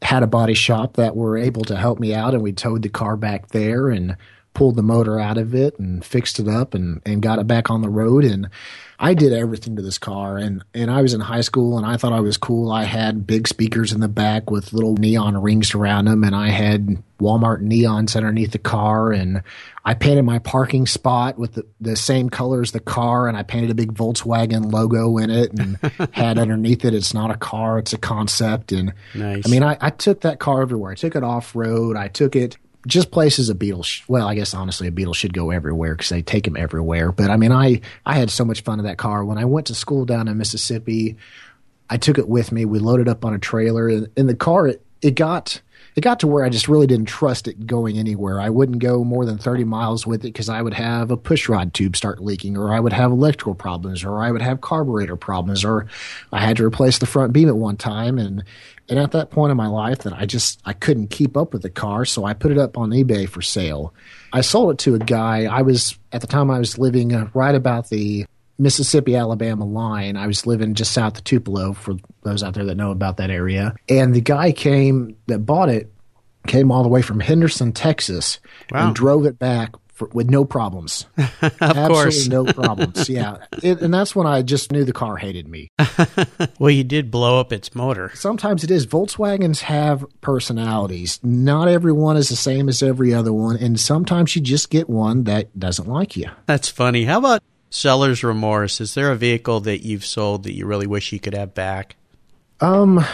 had 0.00 0.22
a 0.22 0.28
body 0.28 0.54
shop 0.54 0.94
that 0.94 1.16
were 1.16 1.36
able 1.36 1.62
to 1.64 1.76
help 1.76 1.98
me 1.98 2.14
out, 2.14 2.34
and 2.34 2.42
we 2.42 2.52
towed 2.52 2.82
the 2.82 2.88
car 2.88 3.16
back 3.16 3.48
there 3.48 3.88
and 3.88 4.16
pulled 4.54 4.76
the 4.76 4.82
motor 4.82 5.18
out 5.18 5.36
of 5.36 5.54
it 5.54 5.78
and 5.78 6.04
fixed 6.04 6.38
it 6.38 6.48
up 6.48 6.74
and, 6.74 7.02
and 7.04 7.20
got 7.20 7.40
it 7.40 7.46
back 7.46 7.70
on 7.70 7.82
the 7.82 7.88
road. 7.88 8.24
And 8.24 8.48
I 9.00 9.12
did 9.12 9.32
everything 9.32 9.74
to 9.76 9.82
this 9.82 9.98
car 9.98 10.38
and, 10.38 10.64
and 10.72 10.90
I 10.90 11.02
was 11.02 11.12
in 11.12 11.20
high 11.20 11.40
school 11.40 11.76
and 11.76 11.84
I 11.84 11.96
thought 11.96 12.12
I 12.12 12.20
was 12.20 12.36
cool. 12.36 12.70
I 12.70 12.84
had 12.84 13.26
big 13.26 13.48
speakers 13.48 13.92
in 13.92 14.00
the 14.00 14.08
back 14.08 14.50
with 14.50 14.72
little 14.72 14.94
neon 14.94 15.36
rings 15.36 15.74
around 15.74 16.04
them 16.04 16.22
and 16.22 16.36
I 16.36 16.48
had 16.50 17.02
Walmart 17.20 17.62
neons 17.62 18.16
underneath 18.16 18.52
the 18.52 18.58
car 18.58 19.12
and 19.12 19.42
I 19.84 19.94
painted 19.94 20.22
my 20.22 20.38
parking 20.38 20.86
spot 20.86 21.36
with 21.36 21.54
the, 21.54 21.66
the 21.80 21.96
same 21.96 22.30
color 22.30 22.62
as 22.62 22.70
the 22.70 22.80
car 22.80 23.26
and 23.26 23.36
I 23.36 23.42
painted 23.42 23.70
a 23.70 23.74
big 23.74 23.92
Volkswagen 23.92 24.72
logo 24.72 25.18
in 25.18 25.30
it 25.30 25.52
and 25.58 25.78
had 26.12 26.38
underneath 26.38 26.84
it 26.84 26.94
it's 26.94 27.12
not 27.12 27.32
a 27.32 27.36
car, 27.36 27.78
it's 27.78 27.92
a 27.92 27.98
concept 27.98 28.70
and 28.70 28.94
nice. 29.14 29.44
I 29.46 29.50
mean 29.50 29.64
I, 29.64 29.76
I 29.80 29.90
took 29.90 30.20
that 30.20 30.38
car 30.38 30.62
everywhere. 30.62 30.92
I 30.92 30.94
took 30.94 31.16
it 31.16 31.24
off 31.24 31.56
road, 31.56 31.96
I 31.96 32.06
took 32.06 32.36
it 32.36 32.56
just 32.86 33.10
places 33.10 33.48
a 33.48 33.54
Beetle. 33.54 33.82
Sh- 33.82 34.02
well, 34.08 34.26
I 34.26 34.34
guess 34.34 34.54
honestly, 34.54 34.88
a 34.88 34.92
Beetle 34.92 35.14
should 35.14 35.32
go 35.32 35.50
everywhere 35.50 35.94
because 35.94 36.10
they 36.10 36.22
take 36.22 36.44
them 36.44 36.56
everywhere. 36.56 37.12
But 37.12 37.30
I 37.30 37.36
mean, 37.36 37.52
I 37.52 37.80
I 38.04 38.14
had 38.14 38.30
so 38.30 38.44
much 38.44 38.62
fun 38.62 38.78
in 38.78 38.86
that 38.86 38.98
car 38.98 39.24
when 39.24 39.38
I 39.38 39.44
went 39.44 39.66
to 39.68 39.74
school 39.74 40.04
down 40.04 40.28
in 40.28 40.36
Mississippi. 40.36 41.16
I 41.88 41.96
took 41.96 42.18
it 42.18 42.28
with 42.28 42.50
me. 42.50 42.64
We 42.64 42.78
loaded 42.78 43.08
up 43.08 43.24
on 43.24 43.34
a 43.34 43.38
trailer, 43.38 43.88
and 43.88 44.08
in 44.16 44.26
the 44.26 44.34
car, 44.34 44.66
it, 44.68 44.82
it 45.02 45.14
got 45.14 45.60
it 45.94 46.00
got 46.00 46.20
to 46.20 46.26
where 46.26 46.44
I 46.44 46.48
just 46.48 46.68
really 46.68 46.88
didn't 46.88 47.06
trust 47.06 47.46
it 47.46 47.66
going 47.66 47.98
anywhere. 47.98 48.40
I 48.40 48.50
wouldn't 48.50 48.80
go 48.80 49.04
more 49.04 49.24
than 49.24 49.38
30 49.38 49.64
miles 49.64 50.06
with 50.06 50.20
it 50.20 50.32
because 50.32 50.48
I 50.48 50.60
would 50.60 50.74
have 50.74 51.12
a 51.12 51.16
pushrod 51.16 51.72
tube 51.72 51.96
start 51.96 52.20
leaking, 52.20 52.56
or 52.56 52.74
I 52.74 52.80
would 52.80 52.92
have 52.92 53.12
electrical 53.12 53.54
problems, 53.54 54.02
or 54.02 54.20
I 54.20 54.32
would 54.32 54.42
have 54.42 54.60
carburetor 54.60 55.16
problems, 55.16 55.64
or 55.64 55.86
I 56.32 56.40
had 56.40 56.56
to 56.56 56.64
replace 56.64 56.98
the 56.98 57.06
front 57.06 57.32
beam 57.32 57.48
at 57.48 57.56
one 57.56 57.76
time. 57.76 58.18
And, 58.18 58.42
and 58.88 58.98
at 58.98 59.12
that 59.12 59.30
point 59.30 59.52
in 59.52 59.56
my 59.56 59.68
life 59.68 59.98
that 59.98 60.12
I 60.12 60.26
just, 60.26 60.60
I 60.64 60.72
couldn't 60.72 61.10
keep 61.10 61.36
up 61.36 61.52
with 61.52 61.62
the 61.62 61.70
car. 61.70 62.04
So 62.04 62.24
I 62.24 62.34
put 62.34 62.50
it 62.50 62.58
up 62.58 62.76
on 62.76 62.90
eBay 62.90 63.28
for 63.28 63.40
sale. 63.40 63.94
I 64.32 64.40
sold 64.40 64.72
it 64.72 64.78
to 64.78 64.96
a 64.96 64.98
guy. 64.98 65.44
I 65.44 65.62
was, 65.62 65.96
at 66.10 66.20
the 66.22 66.26
time 66.26 66.50
I 66.50 66.58
was 66.58 66.76
living 66.76 67.14
uh, 67.14 67.28
right 67.34 67.54
about 67.54 67.88
the 67.88 68.26
Mississippi 68.58 69.16
Alabama 69.16 69.64
line. 69.64 70.16
I 70.16 70.26
was 70.26 70.46
living 70.46 70.74
just 70.74 70.92
south 70.92 71.18
of 71.18 71.24
Tupelo 71.24 71.72
for 71.72 71.94
those 72.22 72.42
out 72.42 72.54
there 72.54 72.64
that 72.64 72.76
know 72.76 72.90
about 72.90 73.16
that 73.16 73.30
area. 73.30 73.74
And 73.88 74.14
the 74.14 74.20
guy 74.20 74.52
came 74.52 75.16
that 75.26 75.40
bought 75.40 75.68
it 75.68 75.92
came 76.46 76.70
all 76.70 76.82
the 76.82 76.88
way 76.88 77.02
from 77.02 77.20
Henderson, 77.20 77.72
Texas, 77.72 78.38
Wow. 78.70 78.86
and 78.88 78.94
drove 78.96 79.24
it 79.24 79.38
back 79.38 79.72
for, 79.94 80.08
with 80.12 80.28
no 80.28 80.44
problems. 80.44 81.06
of 81.16 81.32
Absolutely 81.60 81.88
course. 81.88 82.28
no 82.28 82.44
problems. 82.44 83.08
Yeah, 83.08 83.38
it, 83.62 83.80
and 83.80 83.94
that's 83.94 84.14
when 84.14 84.26
I 84.26 84.42
just 84.42 84.70
knew 84.72 84.84
the 84.84 84.92
car 84.92 85.16
hated 85.16 85.48
me. 85.48 85.70
Well, 86.58 86.70
you 86.70 86.84
did 86.84 87.10
blow 87.10 87.40
up 87.40 87.52
its 87.52 87.74
motor. 87.74 88.10
Sometimes 88.14 88.62
it 88.64 88.70
is. 88.70 88.86
Volkswagens 88.86 89.60
have 89.60 90.04
personalities. 90.20 91.18
Not 91.22 91.68
everyone 91.68 92.16
is 92.16 92.28
the 92.28 92.36
same 92.36 92.68
as 92.68 92.82
every 92.82 93.12
other 93.12 93.32
one, 93.32 93.56
and 93.56 93.78
sometimes 93.78 94.36
you 94.36 94.42
just 94.42 94.70
get 94.70 94.88
one 94.88 95.24
that 95.24 95.58
doesn't 95.58 95.88
like 95.88 96.16
you. 96.16 96.30
That's 96.46 96.68
funny. 96.68 97.04
How 97.04 97.18
about 97.18 97.42
seller's 97.74 98.22
remorse? 98.22 98.80
Is 98.80 98.94
there 98.94 99.10
a 99.10 99.16
vehicle 99.16 99.60
that 99.60 99.84
you've 99.84 100.06
sold 100.06 100.44
that 100.44 100.54
you 100.54 100.66
really 100.66 100.86
wish 100.86 101.12
you 101.12 101.20
could 101.20 101.34
have 101.34 101.54
back? 101.54 101.96
Um, 102.60 103.04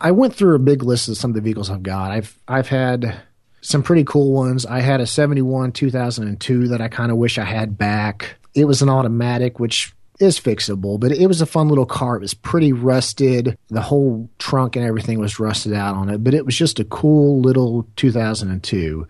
I 0.00 0.10
went 0.10 0.34
through 0.34 0.54
a 0.54 0.60
big 0.60 0.82
list 0.82 1.08
of 1.08 1.16
some 1.16 1.30
of 1.30 1.34
the 1.34 1.40
vehicles 1.40 1.70
I've 1.70 1.82
got. 1.82 2.10
I've 2.10 2.38
I've 2.46 2.68
had 2.68 3.20
some 3.62 3.82
pretty 3.82 4.04
cool 4.04 4.32
ones. 4.32 4.66
I 4.66 4.80
had 4.80 5.00
a 5.00 5.06
71 5.06 5.72
2002 5.72 6.68
that 6.68 6.80
I 6.80 6.88
kind 6.88 7.10
of 7.10 7.16
wish 7.16 7.38
I 7.38 7.44
had 7.44 7.78
back. 7.78 8.36
It 8.54 8.66
was 8.66 8.82
an 8.82 8.90
automatic, 8.90 9.58
which 9.58 9.94
is 10.20 10.38
fixable, 10.38 11.00
but 11.00 11.10
it 11.10 11.26
was 11.26 11.40
a 11.40 11.46
fun 11.46 11.68
little 11.68 11.86
car. 11.86 12.16
It 12.16 12.20
was 12.20 12.34
pretty 12.34 12.72
rusted. 12.72 13.58
The 13.68 13.80
whole 13.80 14.28
trunk 14.38 14.76
and 14.76 14.84
everything 14.84 15.18
was 15.18 15.40
rusted 15.40 15.72
out 15.72 15.96
on 15.96 16.08
it, 16.08 16.22
but 16.22 16.34
it 16.34 16.46
was 16.46 16.56
just 16.56 16.78
a 16.78 16.84
cool 16.84 17.40
little 17.40 17.88
2002. 17.96 19.08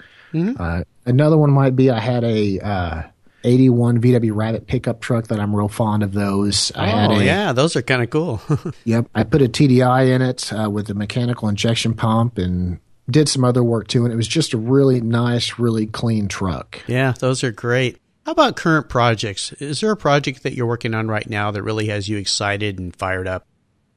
Uh, 0.58 0.84
another 1.04 1.36
one 1.36 1.50
might 1.50 1.76
be 1.76 1.90
I 1.90 2.00
had 2.00 2.24
a 2.24 2.58
uh, 2.60 3.02
81 3.44 4.00
VW 4.00 4.34
Rabbit 4.34 4.66
pickup 4.66 5.00
truck 5.00 5.28
that 5.28 5.38
I'm 5.38 5.54
real 5.54 5.68
fond 5.68 6.02
of 6.02 6.12
those. 6.12 6.72
I 6.74 7.06
oh, 7.06 7.20
a, 7.20 7.24
yeah, 7.24 7.52
those 7.52 7.76
are 7.76 7.82
kind 7.82 8.02
of 8.02 8.10
cool. 8.10 8.40
Yep. 8.84 9.08
I 9.14 9.24
put 9.24 9.42
a 9.42 9.48
TDI 9.48 10.10
in 10.10 10.22
it 10.22 10.52
uh, 10.52 10.68
with 10.70 10.90
a 10.90 10.94
mechanical 10.94 11.48
injection 11.48 11.94
pump 11.94 12.38
and 12.38 12.80
did 13.10 13.28
some 13.28 13.44
other 13.44 13.62
work 13.62 13.88
too. 13.88 14.04
And 14.04 14.12
it 14.12 14.16
was 14.16 14.28
just 14.28 14.52
a 14.52 14.58
really 14.58 15.00
nice, 15.00 15.58
really 15.58 15.86
clean 15.86 16.28
truck. 16.28 16.80
yeah, 16.86 17.12
those 17.18 17.44
are 17.44 17.52
great. 17.52 17.98
How 18.26 18.32
about 18.32 18.56
current 18.56 18.88
projects? 18.88 19.52
Is 19.54 19.80
there 19.80 19.90
a 19.90 19.96
project 19.96 20.42
that 20.42 20.54
you're 20.54 20.66
working 20.66 20.94
on 20.94 21.08
right 21.08 21.28
now 21.28 21.50
that 21.50 21.62
really 21.62 21.88
has 21.88 22.08
you 22.08 22.16
excited 22.16 22.78
and 22.78 22.94
fired 22.96 23.28
up? 23.28 23.46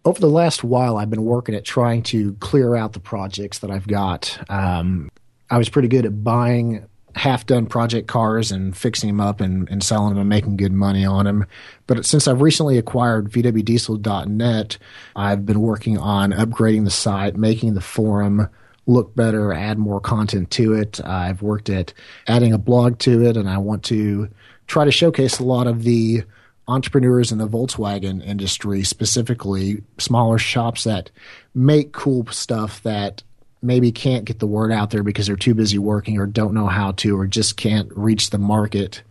Over 0.03 0.19
the 0.19 0.29
last 0.29 0.63
while, 0.63 0.97
I've 0.97 1.09
been 1.09 1.23
working 1.23 1.55
at 1.55 1.63
trying 1.63 2.03
to 2.03 2.33
clear 2.35 2.75
out 2.75 2.93
the 2.93 2.99
projects 2.99 3.59
that 3.59 3.71
I've 3.71 3.87
got. 3.87 4.37
Um, 4.49 5.09
I 5.49 5.57
was 5.57 5.69
pretty 5.69 5.87
good 5.87 6.05
at 6.05 6.23
buying 6.23 6.85
half 7.17 7.45
done 7.45 7.65
project 7.65 8.07
cars 8.07 8.51
and 8.51 8.75
fixing 8.75 9.09
them 9.09 9.19
up 9.19 9.41
and, 9.41 9.69
and 9.69 9.83
selling 9.83 10.09
them 10.09 10.19
and 10.19 10.29
making 10.29 10.57
good 10.57 10.71
money 10.71 11.05
on 11.05 11.25
them. 11.25 11.45
But 11.87 12.05
since 12.05 12.27
I've 12.27 12.41
recently 12.41 12.77
acquired 12.77 13.31
VWDiesel.net, 13.31 14.77
I've 15.15 15.45
been 15.45 15.61
working 15.61 15.97
on 15.97 16.31
upgrading 16.31 16.85
the 16.85 16.91
site, 16.91 17.35
making 17.35 17.73
the 17.73 17.81
forum 17.81 18.49
look 18.85 19.15
better, 19.15 19.53
add 19.53 19.77
more 19.77 19.99
content 19.99 20.49
to 20.51 20.73
it. 20.73 21.03
I've 21.03 21.41
worked 21.41 21.69
at 21.69 21.93
adding 22.27 22.53
a 22.53 22.57
blog 22.57 22.99
to 22.99 23.25
it, 23.25 23.35
and 23.35 23.49
I 23.49 23.57
want 23.57 23.83
to 23.85 24.29
try 24.67 24.85
to 24.85 24.91
showcase 24.91 25.39
a 25.39 25.43
lot 25.43 25.67
of 25.67 25.83
the 25.83 26.23
entrepreneurs 26.67 27.31
in 27.31 27.37
the 27.37 27.47
Volkswagen 27.47 28.25
industry, 28.25 28.83
specifically 28.83 29.83
smaller 29.97 30.37
shops 30.37 30.83
that 30.83 31.09
make 31.53 31.93
cool 31.93 32.25
stuff 32.27 32.81
that 32.83 33.23
maybe 33.61 33.91
can't 33.91 34.25
get 34.25 34.39
the 34.39 34.47
word 34.47 34.71
out 34.71 34.91
there 34.91 35.03
because 35.03 35.27
they're 35.27 35.35
too 35.35 35.53
busy 35.53 35.77
working 35.77 36.17
or 36.19 36.25
don't 36.25 36.53
know 36.53 36.67
how 36.67 36.91
to 36.93 37.17
or 37.17 37.27
just 37.27 37.57
can't 37.57 37.89
reach 37.95 38.29
the 38.29 38.37
market 38.37 39.01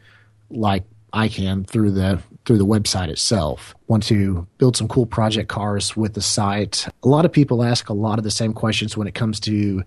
like 0.50 0.84
I 1.12 1.28
can 1.28 1.64
through 1.64 1.92
the 1.92 2.20
through 2.44 2.58
the 2.58 2.66
website 2.66 3.08
itself. 3.08 3.74
Want 3.88 4.04
to 4.04 4.46
build 4.58 4.76
some 4.76 4.86
cool 4.86 5.06
project 5.06 5.48
cars 5.48 5.96
with 5.96 6.14
the 6.14 6.22
site. 6.22 6.86
A 7.02 7.08
lot 7.08 7.24
of 7.24 7.32
people 7.32 7.64
ask 7.64 7.88
a 7.88 7.94
lot 7.94 8.18
of 8.18 8.24
the 8.24 8.30
same 8.30 8.52
questions 8.52 8.96
when 8.96 9.08
it 9.08 9.14
comes 9.14 9.40
to 9.40 9.82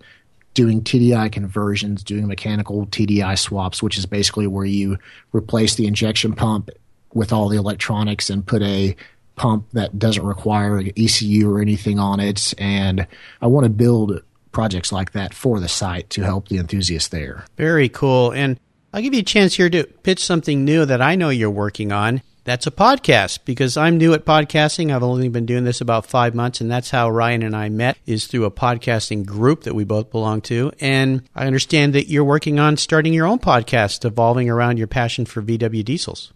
doing 0.52 0.82
TDI 0.82 1.30
conversions, 1.32 2.02
doing 2.02 2.26
mechanical 2.26 2.86
TDI 2.86 3.38
swaps, 3.38 3.82
which 3.82 3.96
is 3.96 4.04
basically 4.04 4.46
where 4.46 4.66
you 4.66 4.98
replace 5.32 5.76
the 5.76 5.86
injection 5.86 6.34
pump 6.34 6.70
with 7.14 7.32
all 7.32 7.48
the 7.48 7.56
electronics 7.56 8.28
and 8.28 8.46
put 8.46 8.62
a 8.62 8.94
pump 9.36 9.66
that 9.72 9.98
doesn't 9.98 10.24
require 10.24 10.78
an 10.78 10.92
ECU 10.96 11.50
or 11.50 11.60
anything 11.60 11.98
on 11.98 12.20
it. 12.20 12.52
And 12.58 13.06
I 13.40 13.46
want 13.46 13.64
to 13.64 13.70
build 13.70 14.20
projects 14.52 14.92
like 14.92 15.12
that 15.12 15.34
for 15.34 15.60
the 15.60 15.68
site 15.68 16.10
to 16.10 16.22
help 16.22 16.48
the 16.48 16.58
enthusiasts 16.58 17.08
there. 17.08 17.44
Very 17.56 17.88
cool. 17.88 18.32
And 18.32 18.58
I'll 18.92 19.02
give 19.02 19.14
you 19.14 19.20
a 19.20 19.24
chance 19.24 19.54
here 19.54 19.70
to 19.70 19.84
pitch 19.84 20.24
something 20.24 20.64
new 20.64 20.84
that 20.84 21.00
I 21.00 21.14
know 21.14 21.28
you're 21.28 21.50
working 21.50 21.92
on. 21.92 22.22
That's 22.44 22.66
a 22.66 22.70
podcast 22.70 23.40
because 23.44 23.76
I'm 23.76 23.98
new 23.98 24.14
at 24.14 24.24
podcasting. 24.24 24.92
I've 24.94 25.02
only 25.02 25.28
been 25.28 25.46
doing 25.46 25.64
this 25.64 25.80
about 25.80 26.06
five 26.06 26.34
months, 26.34 26.60
and 26.60 26.70
that's 26.70 26.90
how 26.90 27.10
Ryan 27.10 27.42
and 27.42 27.54
I 27.54 27.68
met 27.68 27.98
is 28.06 28.26
through 28.26 28.46
a 28.46 28.50
podcasting 28.50 29.26
group 29.26 29.64
that 29.64 29.74
we 29.74 29.84
both 29.84 30.10
belong 30.10 30.40
to. 30.42 30.72
And 30.80 31.22
I 31.34 31.46
understand 31.46 31.94
that 31.94 32.08
you're 32.08 32.24
working 32.24 32.58
on 32.58 32.78
starting 32.78 33.12
your 33.12 33.26
own 33.26 33.38
podcast 33.38 34.04
evolving 34.04 34.48
around 34.48 34.78
your 34.78 34.86
passion 34.86 35.26
for 35.26 35.42
VW 35.42 35.84
diesels. 35.84 36.32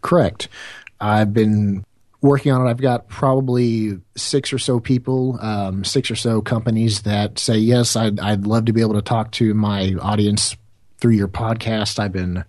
Correct. 0.00 0.48
I've 1.00 1.34
been 1.34 1.84
working 2.22 2.52
on 2.52 2.66
it. 2.66 2.70
I've 2.70 2.80
got 2.80 3.08
probably 3.08 3.98
six 4.16 4.52
or 4.52 4.58
so 4.58 4.80
people, 4.80 5.38
um, 5.42 5.84
six 5.84 6.10
or 6.10 6.16
so 6.16 6.40
companies 6.40 7.02
that 7.02 7.38
say, 7.38 7.58
yes, 7.58 7.96
I'd, 7.96 8.18
I'd 8.20 8.46
love 8.46 8.64
to 8.66 8.72
be 8.72 8.80
able 8.80 8.94
to 8.94 9.02
talk 9.02 9.32
to 9.32 9.52
my 9.52 9.94
audience 10.00 10.56
through 10.98 11.14
your 11.14 11.28
podcast. 11.28 11.98
I've 11.98 12.12
been 12.12 12.44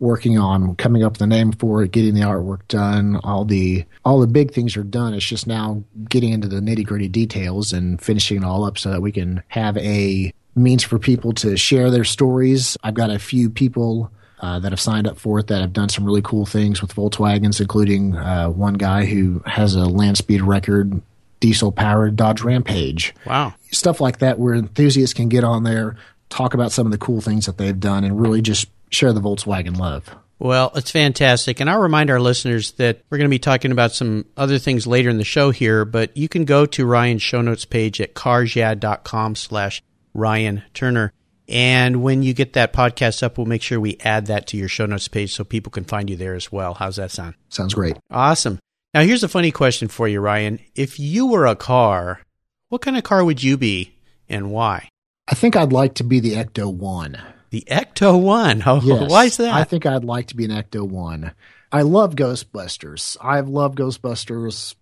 working 0.00 0.38
on 0.38 0.74
coming 0.76 1.04
up 1.04 1.12
with 1.12 1.20
a 1.20 1.26
name 1.26 1.52
for 1.52 1.82
it, 1.82 1.92
getting 1.92 2.14
the 2.14 2.22
artwork 2.22 2.66
done. 2.68 3.20
All 3.22 3.44
the 3.44 3.84
all 4.04 4.18
the 4.18 4.26
big 4.26 4.52
things 4.52 4.74
are 4.76 4.82
done. 4.82 5.12
It's 5.12 5.26
just 5.26 5.46
now 5.46 5.84
getting 6.08 6.32
into 6.32 6.48
the 6.48 6.60
nitty 6.60 6.86
gritty 6.86 7.08
details 7.08 7.74
and 7.74 8.00
finishing 8.00 8.38
it 8.38 8.44
all 8.44 8.64
up 8.64 8.78
so 8.78 8.90
that 8.90 9.02
we 9.02 9.12
can 9.12 9.42
have 9.48 9.76
a 9.76 10.32
means 10.56 10.82
for 10.82 10.98
people 10.98 11.32
to 11.32 11.56
share 11.58 11.90
their 11.90 12.04
stories. 12.04 12.78
I've 12.82 12.94
got 12.94 13.10
a 13.10 13.18
few 13.18 13.50
people 13.50 14.10
uh, 14.40 14.58
that 14.58 14.72
have 14.72 14.80
signed 14.80 15.06
up 15.06 15.18
for 15.18 15.38
it 15.38 15.46
that 15.48 15.60
have 15.60 15.72
done 15.72 15.88
some 15.88 16.04
really 16.04 16.22
cool 16.22 16.46
things 16.46 16.80
with 16.80 16.94
Volkswagens, 16.94 17.60
including 17.60 18.16
uh, 18.16 18.48
one 18.48 18.74
guy 18.74 19.04
who 19.04 19.42
has 19.46 19.74
a 19.74 19.86
land 19.86 20.16
speed 20.16 20.42
record 20.42 21.00
diesel 21.40 21.72
powered 21.72 22.16
Dodge 22.16 22.42
Rampage. 22.42 23.14
Wow. 23.26 23.54
Stuff 23.70 24.00
like 24.00 24.18
that 24.18 24.38
where 24.38 24.54
enthusiasts 24.54 25.14
can 25.14 25.28
get 25.28 25.44
on 25.44 25.64
there, 25.64 25.96
talk 26.28 26.54
about 26.54 26.72
some 26.72 26.86
of 26.86 26.92
the 26.92 26.98
cool 26.98 27.20
things 27.20 27.46
that 27.46 27.58
they've 27.58 27.78
done, 27.78 28.04
and 28.04 28.20
really 28.20 28.42
just 28.42 28.68
share 28.90 29.12
the 29.12 29.20
Volkswagen 29.20 29.76
love. 29.76 30.14
Well, 30.38 30.72
it's 30.74 30.90
fantastic. 30.90 31.60
And 31.60 31.68
I'll 31.68 31.80
remind 31.80 32.10
our 32.10 32.20
listeners 32.20 32.72
that 32.72 33.02
we're 33.10 33.18
going 33.18 33.28
to 33.28 33.34
be 33.34 33.38
talking 33.38 33.72
about 33.72 33.92
some 33.92 34.24
other 34.38 34.58
things 34.58 34.86
later 34.86 35.10
in 35.10 35.18
the 35.18 35.24
show 35.24 35.50
here, 35.50 35.84
but 35.84 36.16
you 36.16 36.30
can 36.30 36.46
go 36.46 36.64
to 36.64 36.86
Ryan's 36.86 37.22
show 37.22 37.42
notes 37.42 37.66
page 37.66 38.00
at 38.00 38.14
carsyeah.com 38.14 39.34
slash 39.34 39.82
Ryan 40.14 40.62
Turner. 40.72 41.12
And 41.50 42.02
when 42.02 42.22
you 42.22 42.32
get 42.32 42.52
that 42.52 42.72
podcast 42.72 43.22
up, 43.22 43.36
we'll 43.36 43.46
make 43.46 43.60
sure 43.62 43.80
we 43.80 43.98
add 44.04 44.26
that 44.26 44.46
to 44.48 44.56
your 44.56 44.68
show 44.68 44.86
notes 44.86 45.08
page 45.08 45.34
so 45.34 45.42
people 45.44 45.70
can 45.72 45.84
find 45.84 46.08
you 46.08 46.16
there 46.16 46.34
as 46.34 46.50
well. 46.52 46.74
How's 46.74 46.96
that 46.96 47.10
sound? 47.10 47.34
Sounds 47.48 47.74
great. 47.74 47.96
Awesome. 48.10 48.58
Now, 48.94 49.02
here's 49.02 49.22
a 49.24 49.28
funny 49.28 49.50
question 49.50 49.88
for 49.88 50.06
you, 50.08 50.20
Ryan. 50.20 50.60
If 50.74 50.98
you 51.00 51.26
were 51.26 51.46
a 51.46 51.56
car, 51.56 52.20
what 52.68 52.82
kind 52.82 52.96
of 52.96 53.02
car 53.04 53.24
would 53.24 53.42
you 53.42 53.56
be 53.56 53.96
and 54.28 54.50
why? 54.52 54.88
I 55.28 55.34
think 55.34 55.56
I'd 55.56 55.72
like 55.72 55.94
to 55.94 56.04
be 56.04 56.20
the 56.20 56.34
Ecto 56.34 56.72
1. 56.72 57.18
The 57.50 57.64
Ecto 57.68 58.20
1. 58.20 58.62
Oh, 58.66 58.80
Yes. 58.82 59.10
why 59.10 59.24
is 59.24 59.36
that? 59.38 59.52
I 59.54 59.64
think 59.64 59.86
I'd 59.86 60.04
like 60.04 60.28
to 60.28 60.36
be 60.36 60.44
an 60.44 60.50
Ecto 60.52 60.88
1. 60.88 61.32
I 61.72 61.82
love 61.82 62.14
Ghostbusters. 62.16 63.16
I've 63.20 63.48
loved 63.48 63.78
Ghostbusters, 63.78 64.74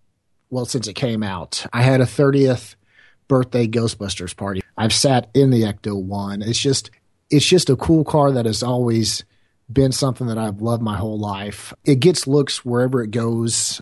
well, 0.49 0.65
since 0.65 0.87
it 0.87 0.93
came 0.93 1.21
out. 1.23 1.65
I 1.73 1.81
had 1.83 2.01
a 2.01 2.05
30th 2.05 2.75
birthday 3.29 3.65
Ghostbusters 3.67 4.35
party. 4.35 4.61
I've 4.77 4.91
sat 4.91 5.29
in 5.33 5.51
the 5.51 5.61
Ecto 5.63 5.95
1. 6.01 6.41
It's 6.41 6.59
just, 6.59 6.91
it's 7.29 7.45
just 7.45 7.69
a 7.69 7.77
cool 7.77 8.03
car 8.03 8.33
that 8.33 8.45
has 8.45 8.61
always 8.61 9.23
been 9.71 9.93
something 9.93 10.27
that 10.27 10.37
I've 10.37 10.61
loved 10.61 10.81
my 10.83 10.97
whole 10.97 11.17
life. 11.19 11.73
It 11.85 12.01
gets 12.01 12.27
looks 12.27 12.65
wherever 12.65 13.01
it 13.03 13.11
goes. 13.11 13.81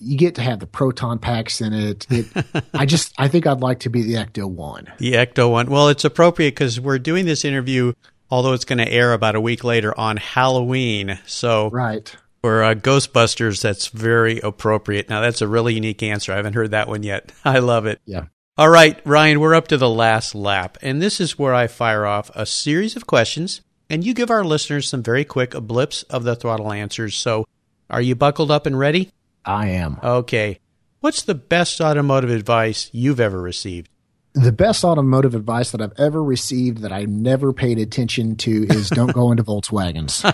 You 0.00 0.18
get 0.18 0.34
to 0.34 0.42
have 0.42 0.58
the 0.60 0.66
proton 0.66 1.18
packs 1.18 1.60
in 1.60 1.72
it. 1.72 2.06
it 2.10 2.26
I 2.74 2.86
just, 2.86 3.14
I 3.18 3.28
think 3.28 3.46
I'd 3.46 3.60
like 3.60 3.80
to 3.80 3.90
be 3.90 4.02
the 4.02 4.14
Ecto 4.14 4.48
1. 4.50 4.92
The 4.98 5.12
Ecto 5.14 5.50
one. 5.50 5.68
Well, 5.70 5.88
it's 5.88 6.04
appropriate 6.04 6.52
because 6.52 6.78
we're 6.80 6.98
doing 6.98 7.24
this 7.24 7.44
interview, 7.44 7.92
although 8.30 8.52
it's 8.52 8.64
going 8.64 8.78
to 8.78 8.88
air 8.90 9.12
about 9.12 9.36
a 9.36 9.40
week 9.40 9.62
later 9.64 9.96
on 9.98 10.16
Halloween. 10.16 11.18
So 11.26 11.70
Right. 11.70 12.14
for 12.42 12.62
uh, 12.64 12.74
Ghostbusters, 12.74 13.62
that's 13.62 13.88
very 13.88 14.40
appropriate. 14.40 15.08
Now, 15.08 15.20
that's 15.20 15.40
a 15.42 15.48
really 15.48 15.74
unique 15.74 16.02
answer. 16.02 16.32
I 16.32 16.36
haven't 16.36 16.54
heard 16.54 16.72
that 16.72 16.88
one 16.88 17.02
yet. 17.04 17.32
I 17.44 17.58
love 17.60 17.86
it. 17.86 18.00
Yeah. 18.06 18.24
All 18.58 18.68
right, 18.68 19.00
Ryan, 19.06 19.38
we're 19.38 19.54
up 19.54 19.68
to 19.68 19.76
the 19.76 19.88
last 19.88 20.34
lap, 20.34 20.78
and 20.82 21.00
this 21.00 21.20
is 21.20 21.38
where 21.38 21.54
I 21.54 21.68
fire 21.68 22.04
off 22.04 22.28
a 22.34 22.44
series 22.44 22.96
of 22.96 23.06
questions, 23.06 23.60
and 23.88 24.02
you 24.02 24.12
give 24.12 24.32
our 24.32 24.42
listeners 24.42 24.88
some 24.88 25.00
very 25.00 25.24
quick 25.24 25.52
blips 25.52 26.02
of 26.02 26.24
the 26.24 26.34
throttle 26.34 26.72
answers. 26.72 27.14
So, 27.14 27.46
are 27.88 28.02
you 28.02 28.16
buckled 28.16 28.50
up 28.50 28.66
and 28.66 28.76
ready? 28.76 29.12
I 29.44 29.68
am. 29.68 30.00
Okay. 30.02 30.58
What's 30.98 31.22
the 31.22 31.36
best 31.36 31.80
automotive 31.80 32.30
advice 32.30 32.90
you've 32.92 33.20
ever 33.20 33.40
received? 33.40 33.90
The 34.34 34.50
best 34.50 34.82
automotive 34.82 35.36
advice 35.36 35.70
that 35.70 35.80
I've 35.80 35.96
ever 35.96 36.20
received 36.20 36.78
that 36.78 36.90
I 36.90 37.04
never 37.04 37.52
paid 37.52 37.78
attention 37.78 38.34
to 38.38 38.66
is 38.70 38.90
don't 38.90 39.14
go 39.14 39.30
into 39.30 39.44
Volkswagens. 39.44 40.24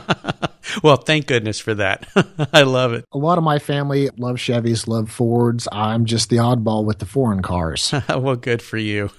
well, 0.83 0.97
thank 0.97 1.27
goodness 1.27 1.59
for 1.59 1.75
that. 1.75 2.07
I 2.53 2.63
love 2.63 2.93
it. 2.93 3.05
A 3.13 3.19
lot 3.19 3.39
of 3.39 3.45
my 3.45 3.59
family 3.59 4.11
love 4.17 4.37
Chevys, 4.37 4.87
love 4.87 5.11
Fords. 5.11 5.69
I'm 5.73 6.05
just 6.05 6.31
the 6.31 6.37
oddball 6.37 6.85
with 6.85 6.99
the 6.99 7.07
foreign 7.07 7.43
cars. 7.43 7.93
well, 8.09 8.37
good 8.37 8.63
for 8.63 8.79
you. 8.79 9.11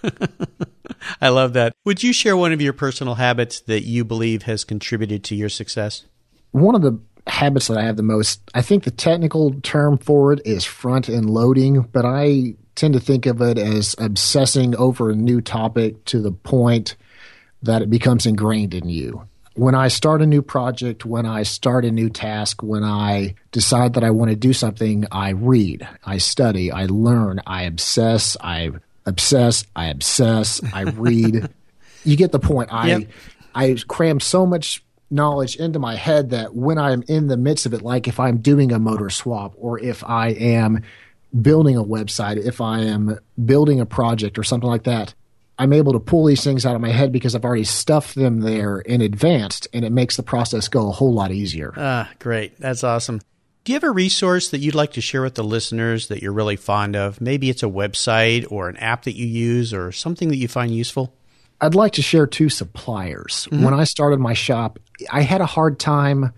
I 1.22 1.30
love 1.30 1.54
that. 1.54 1.74
Would 1.86 2.04
you 2.04 2.14
share 2.14 2.38
one 2.38 2.52
of 2.52 2.62
your 2.62 2.74
personal 2.74 3.16
habits 3.16 3.62
that 3.62 3.84
you 3.84 4.04
believe 4.04 4.44
has 4.44 4.64
contributed 4.64 5.24
to 5.26 5.36
your 5.36 5.50
success? 5.50 6.06
One 6.52 6.76
of 6.76 6.82
the 6.82 7.00
habits 7.28 7.68
that 7.68 7.78
I 7.78 7.84
have 7.84 7.98
the 7.98 8.04
most, 8.04 8.42
I 8.54 8.62
think 8.62 8.84
the 8.84 8.92
technical 8.92 9.60
term 9.62 9.98
for 9.98 10.34
it 10.34 10.42
is 10.46 10.64
front 10.64 11.10
end 11.10 11.30
loading, 11.30 11.82
but 11.82 12.06
I 12.06 12.56
tend 12.76 12.94
to 12.94 13.00
think 13.00 13.26
of 13.26 13.42
it 13.42 13.58
as 13.58 13.96
obsessing 13.98 14.76
over 14.76 15.10
a 15.10 15.16
new 15.16 15.42
topic 15.42 16.06
to 16.06 16.22
the 16.22 16.32
point 16.32 16.96
that 17.64 17.82
it 17.82 17.90
becomes 17.90 18.26
ingrained 18.26 18.74
in 18.74 18.90
you. 18.90 19.28
When 19.56 19.74
I 19.74 19.88
start 19.88 20.22
a 20.22 20.26
new 20.26 20.42
project, 20.42 21.06
when 21.06 21.26
I 21.26 21.44
start 21.44 21.86
a 21.86 21.92
new 21.92 22.10
task, 22.10 22.62
when 22.62 22.84
I 22.84 23.36
decide 23.52 23.94
that 23.94 24.04
I 24.04 24.12
want 24.12 24.30
to 24.30 24.36
do 24.36 24.52
something, 24.52 25.06
I 25.12 25.30
read, 25.30 25.88
I 26.06 26.18
study, 26.18 26.72
I 26.72 26.86
learn, 26.88 27.42
I 27.48 27.64
obsess, 27.64 28.36
I 28.42 28.72
obsess, 29.06 29.64
I 29.76 29.88
obsess, 29.88 30.62
I 30.74 30.82
read. 30.82 31.50
you 32.04 32.18
get 32.18 32.32
the 32.32 32.40
point. 32.40 32.72
I 32.74 32.88
yep. 32.88 33.10
I 33.54 33.78
cram 33.88 34.20
so 34.20 34.46
much 34.46 34.84
knowledge 35.10 35.56
into 35.56 35.80
my 35.80 35.96
head 35.96 36.32
that 36.32 36.56
when 36.56 36.78
I'm 36.78 37.04
in 37.08 37.28
the 37.28 37.38
midst 37.38 37.66
of 37.66 37.74
it, 37.74 37.82
like 37.82 38.08
if 38.08 38.20
I'm 38.20 38.38
doing 38.38 38.72
a 38.72 38.80
motor 38.80 39.10
swap 39.10 39.54
or 39.58 39.80
if 39.80 40.04
I 40.04 40.30
am 40.30 40.84
building 41.42 41.78
a 41.78 41.84
website, 41.84 42.38
if 42.38 42.62
I 42.62 42.82
am 42.82 43.20
building 43.44 43.80
a 43.80 43.86
project 43.86 44.38
or 44.38 44.44
something 44.44 44.70
like 44.70 44.84
that, 44.84 45.14
I'm 45.58 45.74
able 45.74 45.94
to 45.94 46.00
pull 46.00 46.26
these 46.26 46.44
things 46.44 46.66
out 46.66 46.76
of 46.76 46.82
my 46.82 46.90
head 46.90 47.12
because 47.12 47.36
I've 47.36 47.46
already 47.46 47.64
stuffed 47.64 48.16
them 48.16 48.42
there 48.42 48.80
in 48.80 49.02
advance 49.02 49.68
and 49.74 49.86
it 49.86 49.92
makes 49.92 50.18
the 50.18 50.24
process 50.24 50.68
go 50.68 50.90
a 50.90 50.92
whole 50.92 51.14
lot 51.14 51.32
easier. 51.32 51.74
Ah, 51.78 52.12
great. 52.20 52.60
That's 52.60 52.84
awesome. 52.84 53.22
Do 53.64 53.72
you 53.72 53.76
have 53.78 53.84
a 53.84 53.92
resource 53.92 54.50
that 54.50 54.60
you'd 54.60 54.76
like 54.76 54.94
to 54.94 55.02
share 55.02 55.24
with 55.24 55.36
the 55.36 55.44
listeners 55.44 56.10
that 56.10 56.22
you're 56.22 56.34
really 56.34 56.56
fond 56.56 56.96
of? 56.96 57.20
Maybe 57.20 57.50
it's 57.50 57.64
a 57.64 57.68
website 57.68 58.46
or 58.52 58.70
an 58.70 58.78
app 58.78 59.04
that 59.04 59.16
you 59.16 59.26
use 59.26 59.74
or 59.74 59.92
something 59.92 60.28
that 60.28 60.38
you 60.38 60.48
find 60.48 60.76
useful? 60.76 61.16
I'd 61.62 61.74
like 61.74 61.94
to 61.94 62.02
share 62.02 62.28
two 62.28 62.50
suppliers. 62.50 63.48
Mm-hmm. 63.50 63.64
When 63.64 63.74
I 63.74 63.86
started 63.86 64.20
my 64.20 64.34
shop, 64.34 64.78
I 65.12 65.22
had 65.22 65.42
a 65.42 65.46
hard 65.46 65.80
time 65.80 66.34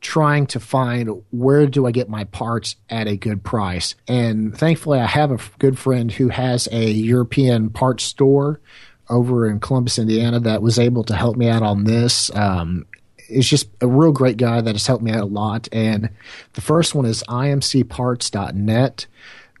trying 0.00 0.46
to 0.46 0.60
find 0.60 1.22
where 1.30 1.66
do 1.66 1.86
I 1.86 1.90
get 1.90 2.08
my 2.08 2.24
parts 2.24 2.76
at 2.88 3.06
a 3.06 3.16
good 3.16 3.42
price. 3.44 3.94
And 4.08 4.56
thankfully, 4.56 4.98
I 4.98 5.06
have 5.06 5.30
a 5.30 5.38
good 5.58 5.78
friend 5.78 6.10
who 6.10 6.28
has 6.28 6.68
a 6.72 6.90
European 6.90 7.70
parts 7.70 8.04
store 8.04 8.60
over 9.08 9.46
in 9.48 9.60
Columbus, 9.60 9.98
Indiana, 9.98 10.40
that 10.40 10.62
was 10.62 10.78
able 10.78 11.04
to 11.04 11.14
help 11.14 11.36
me 11.36 11.48
out 11.48 11.62
on 11.62 11.84
this. 11.84 12.34
Um, 12.34 12.86
is 13.28 13.48
just 13.48 13.68
a 13.80 13.86
real 13.86 14.12
great 14.12 14.36
guy 14.36 14.60
that 14.60 14.74
has 14.74 14.86
helped 14.86 15.04
me 15.04 15.12
out 15.12 15.22
a 15.22 15.26
lot. 15.26 15.68
And 15.72 16.10
the 16.54 16.60
first 16.60 16.94
one 16.94 17.06
is 17.06 17.22
imcparts.net. 17.28 19.06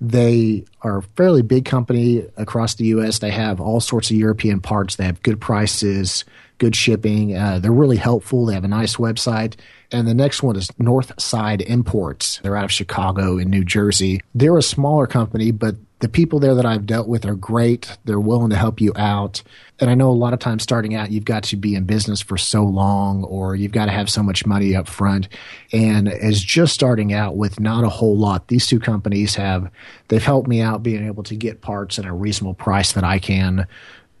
They 0.00 0.64
are 0.82 0.98
a 0.98 1.02
fairly 1.02 1.42
big 1.42 1.66
company 1.66 2.26
across 2.36 2.74
the 2.74 2.86
U.S. 2.86 3.18
They 3.18 3.30
have 3.30 3.60
all 3.60 3.80
sorts 3.80 4.10
of 4.10 4.16
European 4.16 4.60
parts. 4.60 4.96
They 4.96 5.04
have 5.04 5.22
good 5.22 5.40
prices, 5.40 6.24
good 6.58 6.74
shipping. 6.74 7.36
Uh, 7.36 7.58
they're 7.58 7.70
really 7.70 7.98
helpful. 7.98 8.46
They 8.46 8.54
have 8.54 8.64
a 8.64 8.68
nice 8.68 8.96
website. 8.96 9.56
And 9.92 10.06
the 10.06 10.14
next 10.14 10.42
one 10.42 10.56
is 10.56 10.68
Northside 10.80 11.62
Imports. 11.62 12.38
They're 12.42 12.56
out 12.56 12.64
of 12.64 12.72
Chicago 12.72 13.38
and 13.38 13.50
New 13.50 13.64
Jersey. 13.64 14.22
They're 14.34 14.56
a 14.56 14.62
smaller 14.62 15.06
company, 15.06 15.50
but 15.50 15.76
the 16.00 16.08
people 16.08 16.38
there 16.38 16.54
that 16.54 16.64
I've 16.64 16.86
dealt 16.86 17.08
with 17.08 17.26
are 17.26 17.34
great. 17.34 17.98
They're 18.04 18.20
willing 18.20 18.50
to 18.50 18.56
help 18.56 18.80
you 18.80 18.92
out. 18.96 19.42
And 19.78 19.90
I 19.90 19.94
know 19.94 20.10
a 20.10 20.12
lot 20.12 20.32
of 20.32 20.38
times 20.38 20.62
starting 20.62 20.94
out, 20.94 21.10
you've 21.10 21.24
got 21.24 21.42
to 21.44 21.56
be 21.56 21.74
in 21.74 21.84
business 21.84 22.20
for 22.20 22.38
so 22.38 22.64
long 22.64 23.24
or 23.24 23.54
you've 23.54 23.72
got 23.72 23.86
to 23.86 23.92
have 23.92 24.08
so 24.08 24.22
much 24.22 24.46
money 24.46 24.74
up 24.74 24.88
front. 24.88 25.28
And 25.72 26.08
as 26.08 26.42
just 26.42 26.72
starting 26.72 27.12
out 27.12 27.36
with 27.36 27.60
not 27.60 27.84
a 27.84 27.88
whole 27.88 28.16
lot, 28.16 28.48
these 28.48 28.66
two 28.66 28.80
companies 28.80 29.34
have, 29.34 29.70
they've 30.08 30.22
helped 30.22 30.48
me 30.48 30.62
out 30.62 30.82
being 30.82 31.06
able 31.06 31.22
to 31.24 31.36
get 31.36 31.60
parts 31.60 31.98
at 31.98 32.06
a 32.06 32.12
reasonable 32.12 32.54
price 32.54 32.92
that 32.92 33.04
I 33.04 33.18
can 33.18 33.66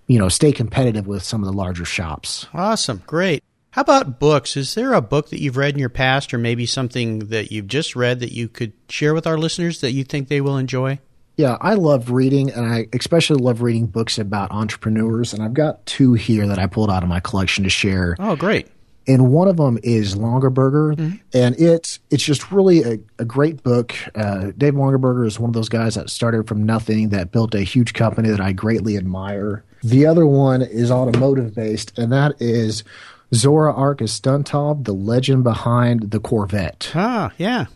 you 0.06 0.18
know, 0.18 0.28
stay 0.28 0.50
competitive 0.50 1.06
with 1.06 1.22
some 1.22 1.40
of 1.40 1.46
the 1.46 1.52
larger 1.52 1.84
shops. 1.84 2.48
Awesome. 2.52 3.00
Great. 3.06 3.44
How 3.72 3.82
about 3.82 4.18
books? 4.18 4.56
Is 4.56 4.74
there 4.74 4.94
a 4.94 5.00
book 5.00 5.30
that 5.30 5.40
you've 5.40 5.56
read 5.56 5.74
in 5.74 5.78
your 5.78 5.88
past 5.88 6.34
or 6.34 6.38
maybe 6.38 6.66
something 6.66 7.20
that 7.28 7.52
you've 7.52 7.68
just 7.68 7.94
read 7.94 8.18
that 8.20 8.32
you 8.32 8.48
could 8.48 8.72
share 8.88 9.14
with 9.14 9.28
our 9.28 9.38
listeners 9.38 9.80
that 9.80 9.92
you 9.92 10.02
think 10.02 10.28
they 10.28 10.40
will 10.40 10.56
enjoy? 10.56 10.98
Yeah, 11.36 11.56
I 11.60 11.74
love 11.74 12.10
reading, 12.10 12.50
and 12.50 12.66
I 12.66 12.88
especially 12.92 13.40
love 13.40 13.62
reading 13.62 13.86
books 13.86 14.18
about 14.18 14.50
entrepreneurs. 14.50 15.32
And 15.32 15.42
I've 15.42 15.54
got 15.54 15.86
two 15.86 16.14
here 16.14 16.46
that 16.48 16.58
I 16.58 16.66
pulled 16.66 16.90
out 16.90 17.02
of 17.02 17.08
my 17.08 17.20
collection 17.20 17.64
to 17.64 17.70
share. 17.70 18.16
Oh, 18.18 18.36
great! 18.36 18.66
And 19.06 19.32
one 19.32 19.48
of 19.48 19.56
them 19.56 19.78
is 19.82 20.16
Longaberger, 20.16 20.96
mm-hmm. 20.96 21.16
and 21.32 21.58
it's 21.58 22.00
it's 22.10 22.24
just 22.24 22.52
really 22.52 22.82
a, 22.82 22.98
a 23.18 23.24
great 23.24 23.62
book. 23.62 23.94
Uh, 24.14 24.50
Dave 24.58 24.74
Longaberger 24.74 25.26
is 25.26 25.40
one 25.40 25.48
of 25.48 25.54
those 25.54 25.70
guys 25.70 25.94
that 25.94 26.10
started 26.10 26.46
from 26.46 26.64
nothing, 26.64 27.08
that 27.10 27.32
built 27.32 27.54
a 27.54 27.62
huge 27.62 27.94
company 27.94 28.28
that 28.28 28.40
I 28.40 28.52
greatly 28.52 28.98
admire. 28.98 29.64
The 29.82 30.04
other 30.04 30.26
one 30.26 30.60
is 30.60 30.90
automotive 30.90 31.54
based, 31.54 31.98
and 31.98 32.12
that 32.12 32.34
is 32.40 32.84
Zora 33.34 33.72
Arkus-Duntov, 33.72 34.84
the 34.84 34.92
legend 34.92 35.44
behind 35.44 36.10
the 36.10 36.20
Corvette. 36.20 36.90
Ah, 36.94 37.32
yeah. 37.38 37.66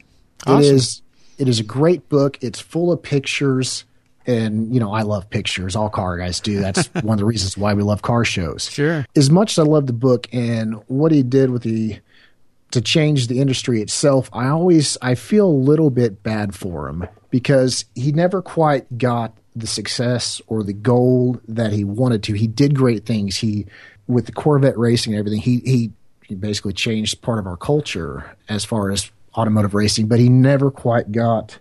Awesome. 0.46 0.62
It 0.62 0.66
is 0.66 1.02
it 1.38 1.48
is 1.48 1.60
a 1.60 1.64
great 1.64 2.08
book. 2.08 2.38
It's 2.40 2.60
full 2.60 2.92
of 2.92 3.02
pictures 3.02 3.84
and 4.26 4.72
you 4.72 4.80
know 4.80 4.92
I 4.92 5.02
love 5.02 5.30
pictures. 5.30 5.76
All 5.76 5.90
car 5.90 6.18
guys 6.18 6.40
do. 6.40 6.60
That's 6.60 6.86
one 7.02 7.14
of 7.14 7.18
the 7.18 7.24
reasons 7.24 7.56
why 7.56 7.74
we 7.74 7.82
love 7.82 8.02
car 8.02 8.24
shows. 8.24 8.70
Sure. 8.70 9.06
As 9.16 9.30
much 9.30 9.52
as 9.52 9.58
I 9.60 9.68
love 9.68 9.86
the 9.86 9.92
book 9.92 10.28
and 10.32 10.74
what 10.88 11.12
he 11.12 11.22
did 11.22 11.50
with 11.50 11.62
the 11.62 11.98
to 12.72 12.80
change 12.80 13.28
the 13.28 13.40
industry 13.40 13.80
itself, 13.80 14.28
I 14.32 14.48
always 14.48 14.98
I 15.00 15.14
feel 15.14 15.46
a 15.46 15.48
little 15.48 15.90
bit 15.90 16.22
bad 16.22 16.54
for 16.54 16.88
him 16.88 17.06
because 17.30 17.84
he 17.94 18.12
never 18.12 18.42
quite 18.42 18.98
got 18.98 19.36
the 19.56 19.66
success 19.66 20.42
or 20.48 20.64
the 20.64 20.72
goal 20.72 21.40
that 21.46 21.72
he 21.72 21.84
wanted 21.84 22.24
to. 22.24 22.32
He 22.32 22.48
did 22.48 22.74
great 22.74 23.06
things. 23.06 23.36
He 23.36 23.66
with 24.06 24.26
the 24.26 24.32
Corvette 24.32 24.78
racing 24.78 25.14
and 25.14 25.18
everything, 25.20 25.40
he 25.40 25.60
he 25.60 25.92
he 26.26 26.34
basically 26.34 26.72
changed 26.72 27.22
part 27.22 27.38
of 27.38 27.46
our 27.46 27.56
culture 27.56 28.36
as 28.48 28.64
far 28.64 28.90
as 28.90 29.10
automotive 29.36 29.74
racing, 29.74 30.06
but 30.08 30.18
he 30.18 30.28
never 30.28 30.70
quite 30.70 31.12
got 31.12 31.58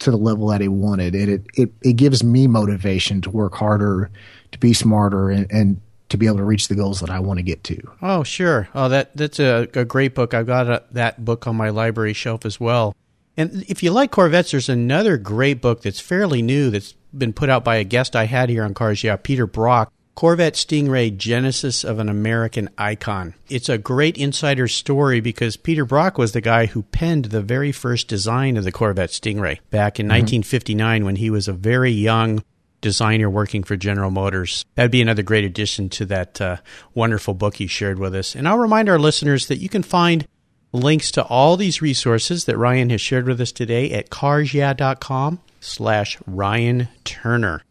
to 0.00 0.10
the 0.10 0.16
level 0.16 0.48
that 0.48 0.60
he 0.60 0.68
wanted. 0.68 1.14
And 1.14 1.28
it, 1.28 1.46
it, 1.54 1.72
it 1.82 1.92
gives 1.94 2.22
me 2.22 2.46
motivation 2.46 3.20
to 3.22 3.30
work 3.30 3.54
harder, 3.54 4.10
to 4.52 4.58
be 4.58 4.72
smarter, 4.72 5.30
and, 5.30 5.50
and 5.50 5.80
to 6.10 6.16
be 6.16 6.26
able 6.26 6.36
to 6.36 6.44
reach 6.44 6.68
the 6.68 6.74
goals 6.74 7.00
that 7.00 7.10
I 7.10 7.18
want 7.20 7.38
to 7.38 7.42
get 7.42 7.64
to. 7.64 7.80
Oh, 8.02 8.22
sure. 8.22 8.68
Oh, 8.74 8.88
that 8.88 9.16
that's 9.16 9.40
a, 9.40 9.68
a 9.74 9.84
great 9.84 10.14
book. 10.14 10.34
I've 10.34 10.46
got 10.46 10.68
a, 10.68 10.82
that 10.92 11.24
book 11.24 11.46
on 11.46 11.56
my 11.56 11.70
library 11.70 12.12
shelf 12.12 12.44
as 12.44 12.60
well. 12.60 12.94
And 13.36 13.64
if 13.68 13.82
you 13.82 13.90
like 13.90 14.12
Corvettes, 14.12 14.52
there's 14.52 14.68
another 14.68 15.16
great 15.16 15.60
book 15.60 15.82
that's 15.82 15.98
fairly 15.98 16.40
new 16.40 16.70
that's 16.70 16.94
been 17.16 17.32
put 17.32 17.48
out 17.48 17.64
by 17.64 17.76
a 17.76 17.84
guest 17.84 18.14
I 18.14 18.26
had 18.26 18.48
here 18.48 18.64
on 18.64 18.74
Cars 18.74 19.02
Yeah, 19.02 19.16
Peter 19.16 19.46
Brock. 19.46 19.92
Corvette 20.14 20.54
Stingray 20.54 21.16
Genesis 21.16 21.82
of 21.82 21.98
an 21.98 22.08
American 22.08 22.70
Icon. 22.78 23.34
It's 23.48 23.68
a 23.68 23.78
great 23.78 24.16
insider 24.16 24.68
story 24.68 25.20
because 25.20 25.56
Peter 25.56 25.84
Brock 25.84 26.18
was 26.18 26.32
the 26.32 26.40
guy 26.40 26.66
who 26.66 26.82
penned 26.84 27.26
the 27.26 27.42
very 27.42 27.72
first 27.72 28.06
design 28.06 28.56
of 28.56 28.64
the 28.64 28.72
Corvette 28.72 29.10
Stingray 29.10 29.58
back 29.70 29.98
in 29.98 30.06
mm-hmm. 30.06 30.22
1959 30.22 31.04
when 31.04 31.16
he 31.16 31.30
was 31.30 31.48
a 31.48 31.52
very 31.52 31.90
young 31.90 32.44
designer 32.80 33.28
working 33.28 33.64
for 33.64 33.76
General 33.76 34.10
Motors. 34.10 34.64
That'd 34.74 34.92
be 34.92 35.02
another 35.02 35.22
great 35.22 35.44
addition 35.44 35.88
to 35.90 36.04
that 36.06 36.40
uh, 36.40 36.56
wonderful 36.94 37.34
book 37.34 37.56
he 37.56 37.66
shared 37.66 37.98
with 37.98 38.14
us. 38.14 38.36
And 38.36 38.46
I'll 38.46 38.58
remind 38.58 38.88
our 38.88 38.98
listeners 38.98 39.48
that 39.48 39.56
you 39.56 39.68
can 39.68 39.82
find 39.82 40.28
links 40.72 41.10
to 41.12 41.24
all 41.24 41.56
these 41.56 41.80
resources 41.80 42.44
that 42.44 42.58
Ryan 42.58 42.90
has 42.90 43.00
shared 43.00 43.26
with 43.26 43.40
us 43.40 43.52
today 43.52 43.90
at 43.92 44.10
carsyeah.com 44.10 45.40
slash 45.60 46.18
Ryan 46.26 46.88
Turner. 47.04 47.62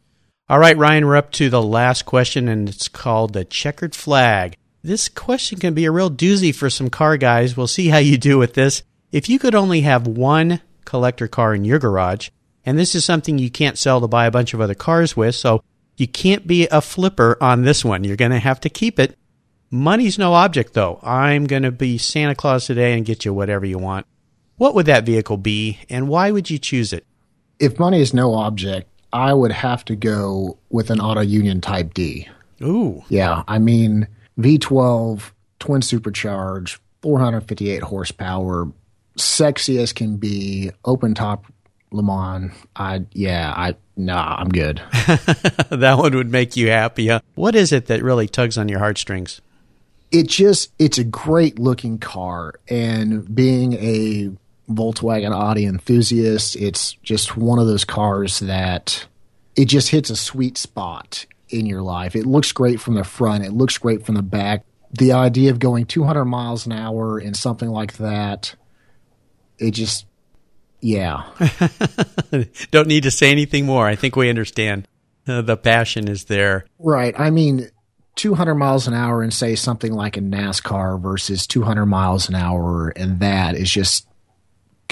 All 0.49 0.59
right, 0.59 0.77
Ryan, 0.77 1.07
we're 1.07 1.15
up 1.15 1.31
to 1.33 1.49
the 1.49 1.61
last 1.61 2.03
question, 2.03 2.49
and 2.49 2.67
it's 2.67 2.89
called 2.89 3.31
the 3.31 3.45
checkered 3.45 3.95
flag. 3.95 4.57
This 4.81 5.07
question 5.07 5.57
can 5.57 5.73
be 5.73 5.85
a 5.85 5.91
real 5.91 6.11
doozy 6.11 6.53
for 6.53 6.69
some 6.69 6.89
car 6.89 7.15
guys. 7.15 7.55
We'll 7.55 7.67
see 7.67 7.87
how 7.87 7.99
you 7.99 8.17
do 8.17 8.37
with 8.37 8.53
this. 8.53 8.83
If 9.13 9.29
you 9.29 9.39
could 9.39 9.55
only 9.55 9.81
have 9.81 10.05
one 10.05 10.59
collector 10.83 11.29
car 11.29 11.55
in 11.55 11.63
your 11.63 11.79
garage, 11.79 12.27
and 12.65 12.77
this 12.77 12.93
is 12.93 13.05
something 13.05 13.37
you 13.37 13.49
can't 13.49 13.77
sell 13.77 14.01
to 14.01 14.07
buy 14.09 14.25
a 14.25 14.31
bunch 14.31 14.53
of 14.53 14.59
other 14.59 14.75
cars 14.75 15.15
with, 15.15 15.35
so 15.35 15.63
you 15.95 16.09
can't 16.09 16.45
be 16.45 16.67
a 16.67 16.81
flipper 16.81 17.37
on 17.39 17.61
this 17.61 17.85
one. 17.85 18.03
You're 18.03 18.17
going 18.17 18.31
to 18.31 18.39
have 18.39 18.59
to 18.61 18.69
keep 18.69 18.99
it. 18.99 19.17
Money's 19.71 20.19
no 20.19 20.33
object, 20.33 20.73
though. 20.73 20.99
I'm 21.01 21.45
going 21.45 21.63
to 21.63 21.71
be 21.71 21.97
Santa 21.97 22.35
Claus 22.35 22.65
today 22.65 22.97
and 22.97 23.05
get 23.05 23.23
you 23.23 23.33
whatever 23.33 23.65
you 23.65 23.77
want. 23.77 24.07
What 24.57 24.75
would 24.75 24.87
that 24.87 25.05
vehicle 25.05 25.37
be, 25.37 25.79
and 25.89 26.09
why 26.09 26.31
would 26.31 26.49
you 26.49 26.59
choose 26.59 26.91
it? 26.91 27.05
If 27.59 27.79
money 27.79 28.01
is 28.01 28.13
no 28.13 28.33
object, 28.33 28.89
I 29.13 29.33
would 29.33 29.51
have 29.51 29.85
to 29.85 29.95
go 29.95 30.57
with 30.69 30.89
an 30.89 30.99
Auto 30.99 31.21
Union 31.21 31.61
Type 31.61 31.93
D. 31.93 32.27
Ooh. 32.61 33.03
Yeah, 33.09 33.43
I 33.47 33.59
mean 33.59 34.07
V12 34.39 35.31
twin 35.59 35.81
supercharge, 35.81 36.79
458 37.01 37.83
horsepower, 37.83 38.67
sexy 39.15 39.77
as 39.77 39.93
can 39.93 40.17
be, 40.17 40.71
open 40.83 41.13
top 41.13 41.45
Le 41.91 42.03
Mans. 42.03 42.51
I 42.75 43.05
yeah, 43.11 43.53
I 43.55 43.75
nah, 43.95 44.35
I'm 44.39 44.49
good. 44.49 44.81
that 45.69 45.95
one 45.97 46.15
would 46.15 46.31
make 46.31 46.57
you 46.57 46.69
happy. 46.69 47.07
Huh? 47.07 47.21
What 47.35 47.55
is 47.55 47.71
it 47.71 47.85
that 47.85 48.01
really 48.01 48.27
tugs 48.27 48.57
on 48.57 48.67
your 48.67 48.79
heartstrings? 48.79 49.41
It 50.11 50.27
just 50.27 50.71
it's 50.79 50.97
a 50.97 51.03
great 51.03 51.59
looking 51.59 51.99
car 51.99 52.55
and 52.67 53.33
being 53.33 53.73
a 53.73 54.31
Volkswagen 54.69 55.33
Audi 55.33 55.65
enthusiast, 55.65 56.55
it's 56.55 56.93
just 57.03 57.37
one 57.37 57.59
of 57.59 57.67
those 57.67 57.85
cars 57.85 58.39
that 58.39 59.05
it 59.55 59.65
just 59.65 59.89
hits 59.89 60.09
a 60.09 60.15
sweet 60.15 60.57
spot 60.57 61.25
in 61.49 61.65
your 61.65 61.81
life. 61.81 62.15
It 62.15 62.25
looks 62.25 62.51
great 62.51 62.79
from 62.79 62.95
the 62.95 63.03
front, 63.03 63.45
it 63.45 63.51
looks 63.51 63.77
great 63.77 64.05
from 64.05 64.15
the 64.15 64.23
back. 64.23 64.65
The 64.91 65.11
idea 65.13 65.51
of 65.51 65.59
going 65.59 65.85
200 65.85 66.25
miles 66.25 66.65
an 66.65 66.71
hour 66.71 67.19
in 67.19 67.33
something 67.33 67.69
like 67.69 67.93
that, 67.97 68.55
it 69.57 69.71
just, 69.71 70.05
yeah. 70.81 71.23
Don't 72.71 72.87
need 72.87 73.03
to 73.03 73.11
say 73.11 73.31
anything 73.31 73.65
more. 73.65 73.87
I 73.87 73.95
think 73.95 74.15
we 74.15 74.29
understand. 74.29 74.87
Uh, 75.27 75.41
the 75.41 75.57
passion 75.57 76.07
is 76.07 76.25
there. 76.25 76.65
Right. 76.77 77.17
I 77.17 77.31
mean, 77.31 77.69
200 78.15 78.55
miles 78.55 78.87
an 78.87 78.93
hour 78.93 79.23
and 79.23 79.33
say 79.33 79.55
something 79.55 79.93
like 79.93 80.17
a 80.17 80.21
NASCAR 80.21 81.01
versus 81.01 81.47
200 81.47 81.85
miles 81.85 82.29
an 82.29 82.35
hour 82.35 82.89
and 82.89 83.19
that 83.19 83.55
is 83.55 83.71
just 83.71 84.07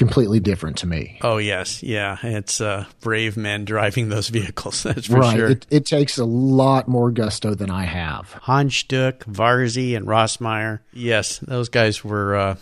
completely 0.02 0.40
different 0.40 0.78
to 0.78 0.88
me. 0.88 1.20
Oh 1.22 1.38
yes, 1.38 1.84
yeah, 1.84 2.18
it's 2.24 2.60
uh, 2.62 2.86
brave 3.00 3.38
men 3.38 3.66
driving 3.66 4.10
those 4.10 4.30
vehicles. 4.40 4.84
That's 4.84 5.08
for 5.08 5.20
right. 5.20 5.36
sure. 5.36 5.48
It, 5.50 5.66
it 5.70 5.86
takes 5.86 6.18
a 6.18 6.26
lot 6.26 6.88
more 6.88 7.12
gusto 7.12 7.54
than 7.54 7.70
I 7.70 7.86
have. 7.86 8.34
Hans 8.42 8.84
Varzi, 8.84 9.96
and 9.96 10.06
Rosemeyer. 10.06 10.80
Yes, 10.94 11.40
those 11.40 11.70
guys 11.70 12.04
were 12.04 12.36
uh, 12.36 12.56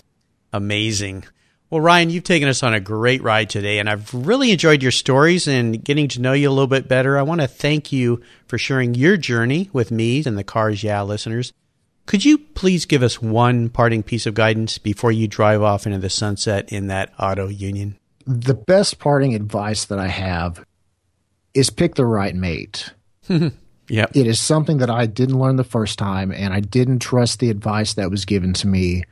amazing. 0.54 1.26
Well, 1.70 1.82
Ryan, 1.82 2.10
you've 2.10 2.24
taken 2.24 2.50
us 2.50 2.64
on 2.64 2.74
a 2.74 2.80
great 2.80 3.22
ride 3.22 3.52
today, 3.52 3.78
and 3.78 3.88
I've 3.88 4.12
really 4.12 4.52
enjoyed 4.52 4.82
your 4.82 4.92
stories 4.92 5.48
and 5.48 5.84
getting 5.84 6.08
to 6.10 6.22
know 6.22 6.34
you 6.34 6.50
a 6.50 6.52
little 6.52 6.66
bit 6.66 6.88
better. 6.88 7.16
I 7.16 7.22
want 7.22 7.42
to 7.42 7.48
thank 7.48 7.92
you 7.92 8.24
for 8.48 8.58
sharing 8.58 8.96
your 8.96 9.18
journey 9.18 9.70
with 9.72 9.92
me 9.92 10.24
and 10.26 10.36
the 10.36 10.44
Cars 10.44 10.84
Yeah 10.84 11.04
listeners. 11.04 11.54
Could 12.10 12.26
you 12.26 12.40
please 12.40 12.88
give 12.88 13.04
us 13.04 13.22
one 13.22 13.70
parting 13.70 14.02
piece 14.02 14.26
of 14.26 14.34
guidance 14.34 14.80
before 14.80 15.12
you 15.12 15.28
drive 15.28 15.62
off 15.62 15.86
into 15.86 16.00
the 16.00 16.10
sunset 16.10 16.74
in 16.74 16.88
that 16.88 17.14
auto 17.20 17.50
union? 17.50 18.00
The 18.26 18.56
best 18.56 18.98
parting 18.98 19.36
advice 19.36 19.86
that 19.86 20.00
I 20.00 20.08
have 20.08 20.66
is 21.54 21.70
pick 21.70 21.94
the 21.94 22.08
right 22.08 22.34
mate. 22.34 22.96
yep. 23.30 23.52
It 24.16 24.26
is 24.26 24.40
something 24.40 24.80
that 24.80 24.90
I 24.90 25.06
didn't 25.06 25.38
learn 25.38 25.58
the 25.58 25.64
first 25.64 26.00
time, 26.00 26.32
and 26.32 26.52
I 26.52 26.62
didn't 26.62 26.98
trust 26.98 27.38
the 27.38 27.52
advice 27.52 27.94
that 27.94 28.10
was 28.10 28.26
given 28.26 28.54
to 28.54 28.68
me. 28.68 29.04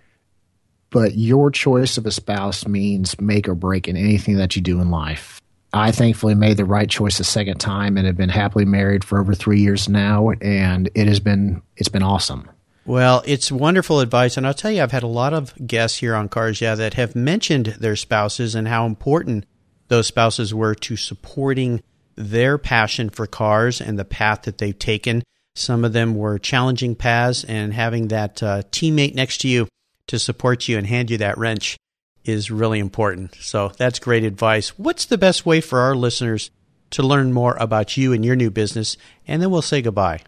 But 0.90 1.16
your 1.16 1.52
choice 1.52 2.00
of 2.00 2.08
a 2.08 2.12
spouse 2.12 2.66
means 2.66 3.22
make 3.22 3.48
or 3.48 3.54
break 3.54 3.88
in 3.88 3.96
anything 3.96 4.38
that 4.38 4.56
you 4.56 4.64
do 4.64 4.82
in 4.82 4.90
life. 4.90 5.40
I 5.72 5.92
thankfully 5.92 6.34
made 6.34 6.58
the 6.58 6.66
right 6.66 6.90
choice 6.90 7.20
a 7.20 7.24
second 7.24 7.60
time 7.60 7.96
and 7.96 8.08
have 8.08 8.18
been 8.18 8.30
happily 8.30 8.66
married 8.66 9.04
for 9.04 9.20
over 9.20 9.36
three 9.36 9.62
years 9.62 9.88
now, 9.88 10.32
and 10.42 10.90
it 10.96 11.08
has 11.08 11.20
been 11.20 11.62
it's 11.76 11.90
been 11.90 12.02
awesome. 12.02 12.50
Well, 12.88 13.22
it's 13.26 13.52
wonderful 13.52 14.00
advice. 14.00 14.38
And 14.38 14.48
I'll 14.48 14.54
tell 14.54 14.72
you, 14.72 14.82
I've 14.82 14.94
had 14.94 15.04
a 15.04 15.08
lot 15.08 15.34
of 15.34 15.54
guests 15.68 15.98
here 15.98 16.16
on 16.16 16.30
Cars 16.30 16.62
Yeah 16.62 16.74
that 16.76 16.94
have 16.94 17.18
mentioned 17.18 17.76
their 17.82 17.98
spouses 17.98 18.56
and 18.56 18.66
how 18.66 18.86
important 18.86 19.46
those 19.90 20.08
spouses 20.08 20.54
were 20.54 20.74
to 20.74 20.96
supporting 20.96 21.84
their 22.16 22.58
passion 22.58 23.10
for 23.10 23.28
cars 23.28 23.82
and 23.82 24.00
the 24.00 24.06
path 24.06 24.44
that 24.44 24.58
they've 24.58 24.80
taken. 24.80 25.22
Some 25.54 25.84
of 25.84 25.92
them 25.92 26.16
were 26.16 26.40
challenging 26.40 26.96
paths, 26.96 27.44
and 27.44 27.74
having 27.74 28.08
that 28.08 28.42
uh, 28.42 28.62
teammate 28.72 29.16
next 29.16 29.40
to 29.40 29.50
you 29.50 29.68
to 30.08 30.18
support 30.18 30.70
you 30.70 30.78
and 30.78 30.88
hand 30.88 31.12
you 31.12 31.18
that 31.18 31.38
wrench 31.38 31.78
is 32.24 32.50
really 32.50 32.80
important. 32.80 33.36
So 33.42 33.70
that's 33.78 34.00
great 34.00 34.24
advice. 34.24 34.70
What's 34.80 35.06
the 35.06 35.18
best 35.18 35.46
way 35.46 35.60
for 35.60 35.80
our 35.80 35.96
listeners 35.96 36.52
to 36.92 37.04
learn 37.04 37.34
more 37.34 37.58
about 37.60 37.98
you 37.98 38.14
and 38.14 38.24
your 38.24 38.36
new 38.38 38.50
business? 38.50 38.96
And 39.28 39.42
then 39.42 39.52
we'll 39.52 39.62
say 39.62 39.82
goodbye. 39.82 40.22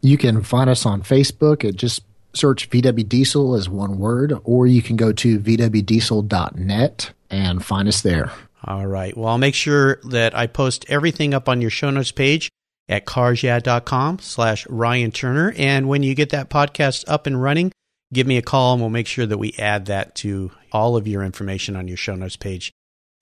You 0.00 0.16
can 0.16 0.42
find 0.42 0.70
us 0.70 0.86
on 0.86 1.02
Facebook 1.02 1.68
at 1.68 1.76
just 1.76 2.02
search 2.32 2.70
VW 2.70 3.08
Diesel 3.08 3.54
as 3.54 3.68
one 3.68 3.98
word, 3.98 4.32
or 4.44 4.66
you 4.66 4.82
can 4.82 4.96
go 4.96 5.12
to 5.12 5.38
vwdiesel.net 5.38 7.12
and 7.30 7.64
find 7.64 7.88
us 7.88 8.02
there. 8.02 8.30
All 8.64 8.86
right. 8.86 9.16
Well, 9.16 9.28
I'll 9.28 9.38
make 9.38 9.54
sure 9.54 10.00
that 10.04 10.36
I 10.36 10.46
post 10.46 10.84
everything 10.88 11.34
up 11.34 11.48
on 11.48 11.60
your 11.60 11.70
show 11.70 11.90
notes 11.90 12.12
page 12.12 12.50
at 12.88 13.06
carsyeah.com 13.06 14.18
slash 14.18 14.66
Ryan 14.68 15.12
Turner. 15.12 15.54
And 15.56 15.88
when 15.88 16.02
you 16.02 16.14
get 16.14 16.30
that 16.30 16.50
podcast 16.50 17.04
up 17.08 17.26
and 17.26 17.40
running, 17.40 17.72
give 18.12 18.26
me 18.26 18.36
a 18.36 18.42
call 18.42 18.74
and 18.74 18.82
we'll 18.82 18.90
make 18.90 19.06
sure 19.06 19.26
that 19.26 19.38
we 19.38 19.54
add 19.58 19.86
that 19.86 20.14
to 20.16 20.50
all 20.72 20.96
of 20.96 21.06
your 21.06 21.22
information 21.22 21.76
on 21.76 21.88
your 21.88 21.96
show 21.96 22.14
notes 22.14 22.36
page. 22.36 22.72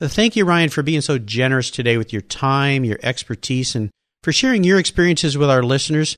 Thank 0.01 0.37
you, 0.37 0.45
Ryan, 0.45 0.71
for 0.71 0.83
being 0.83 1.01
so 1.01 1.19
generous 1.19 1.71
today 1.71 1.97
with 1.97 2.13
your 2.13 2.23
time, 2.23 2.85
your 2.85 2.99
expertise, 3.03 3.75
and 3.75 3.91
for 4.23 4.33
sharing 4.33 4.65
your 4.65 4.79
experiences 4.79 5.37
with 5.37 5.51
our 5.51 5.63
listeners. 5.63 6.17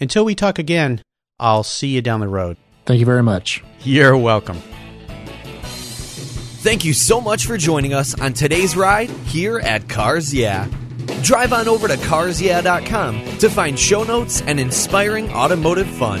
Until 0.00 0.24
we 0.24 0.34
talk 0.34 0.58
again, 0.58 1.02
I'll 1.40 1.62
see 1.64 1.88
you 1.88 2.02
down 2.02 2.20
the 2.20 2.28
road. 2.28 2.56
Thank 2.86 3.00
you 3.00 3.06
very 3.06 3.22
much. 3.22 3.62
You're 3.80 4.16
welcome. 4.16 4.62
Thank 6.60 6.84
you 6.84 6.92
so 6.92 7.20
much 7.20 7.46
for 7.46 7.56
joining 7.56 7.94
us 7.94 8.18
on 8.20 8.32
today's 8.32 8.76
ride 8.76 9.10
here 9.26 9.58
at 9.60 9.88
Cars 9.88 10.34
Yeah. 10.34 10.68
Drive 11.22 11.52
on 11.52 11.68
over 11.68 11.88
to 11.88 11.94
carsyeah.com 11.94 13.38
to 13.38 13.48
find 13.48 13.78
show 13.78 14.04
notes 14.04 14.42
and 14.42 14.60
inspiring 14.60 15.30
automotive 15.32 15.88
fun. 15.88 16.20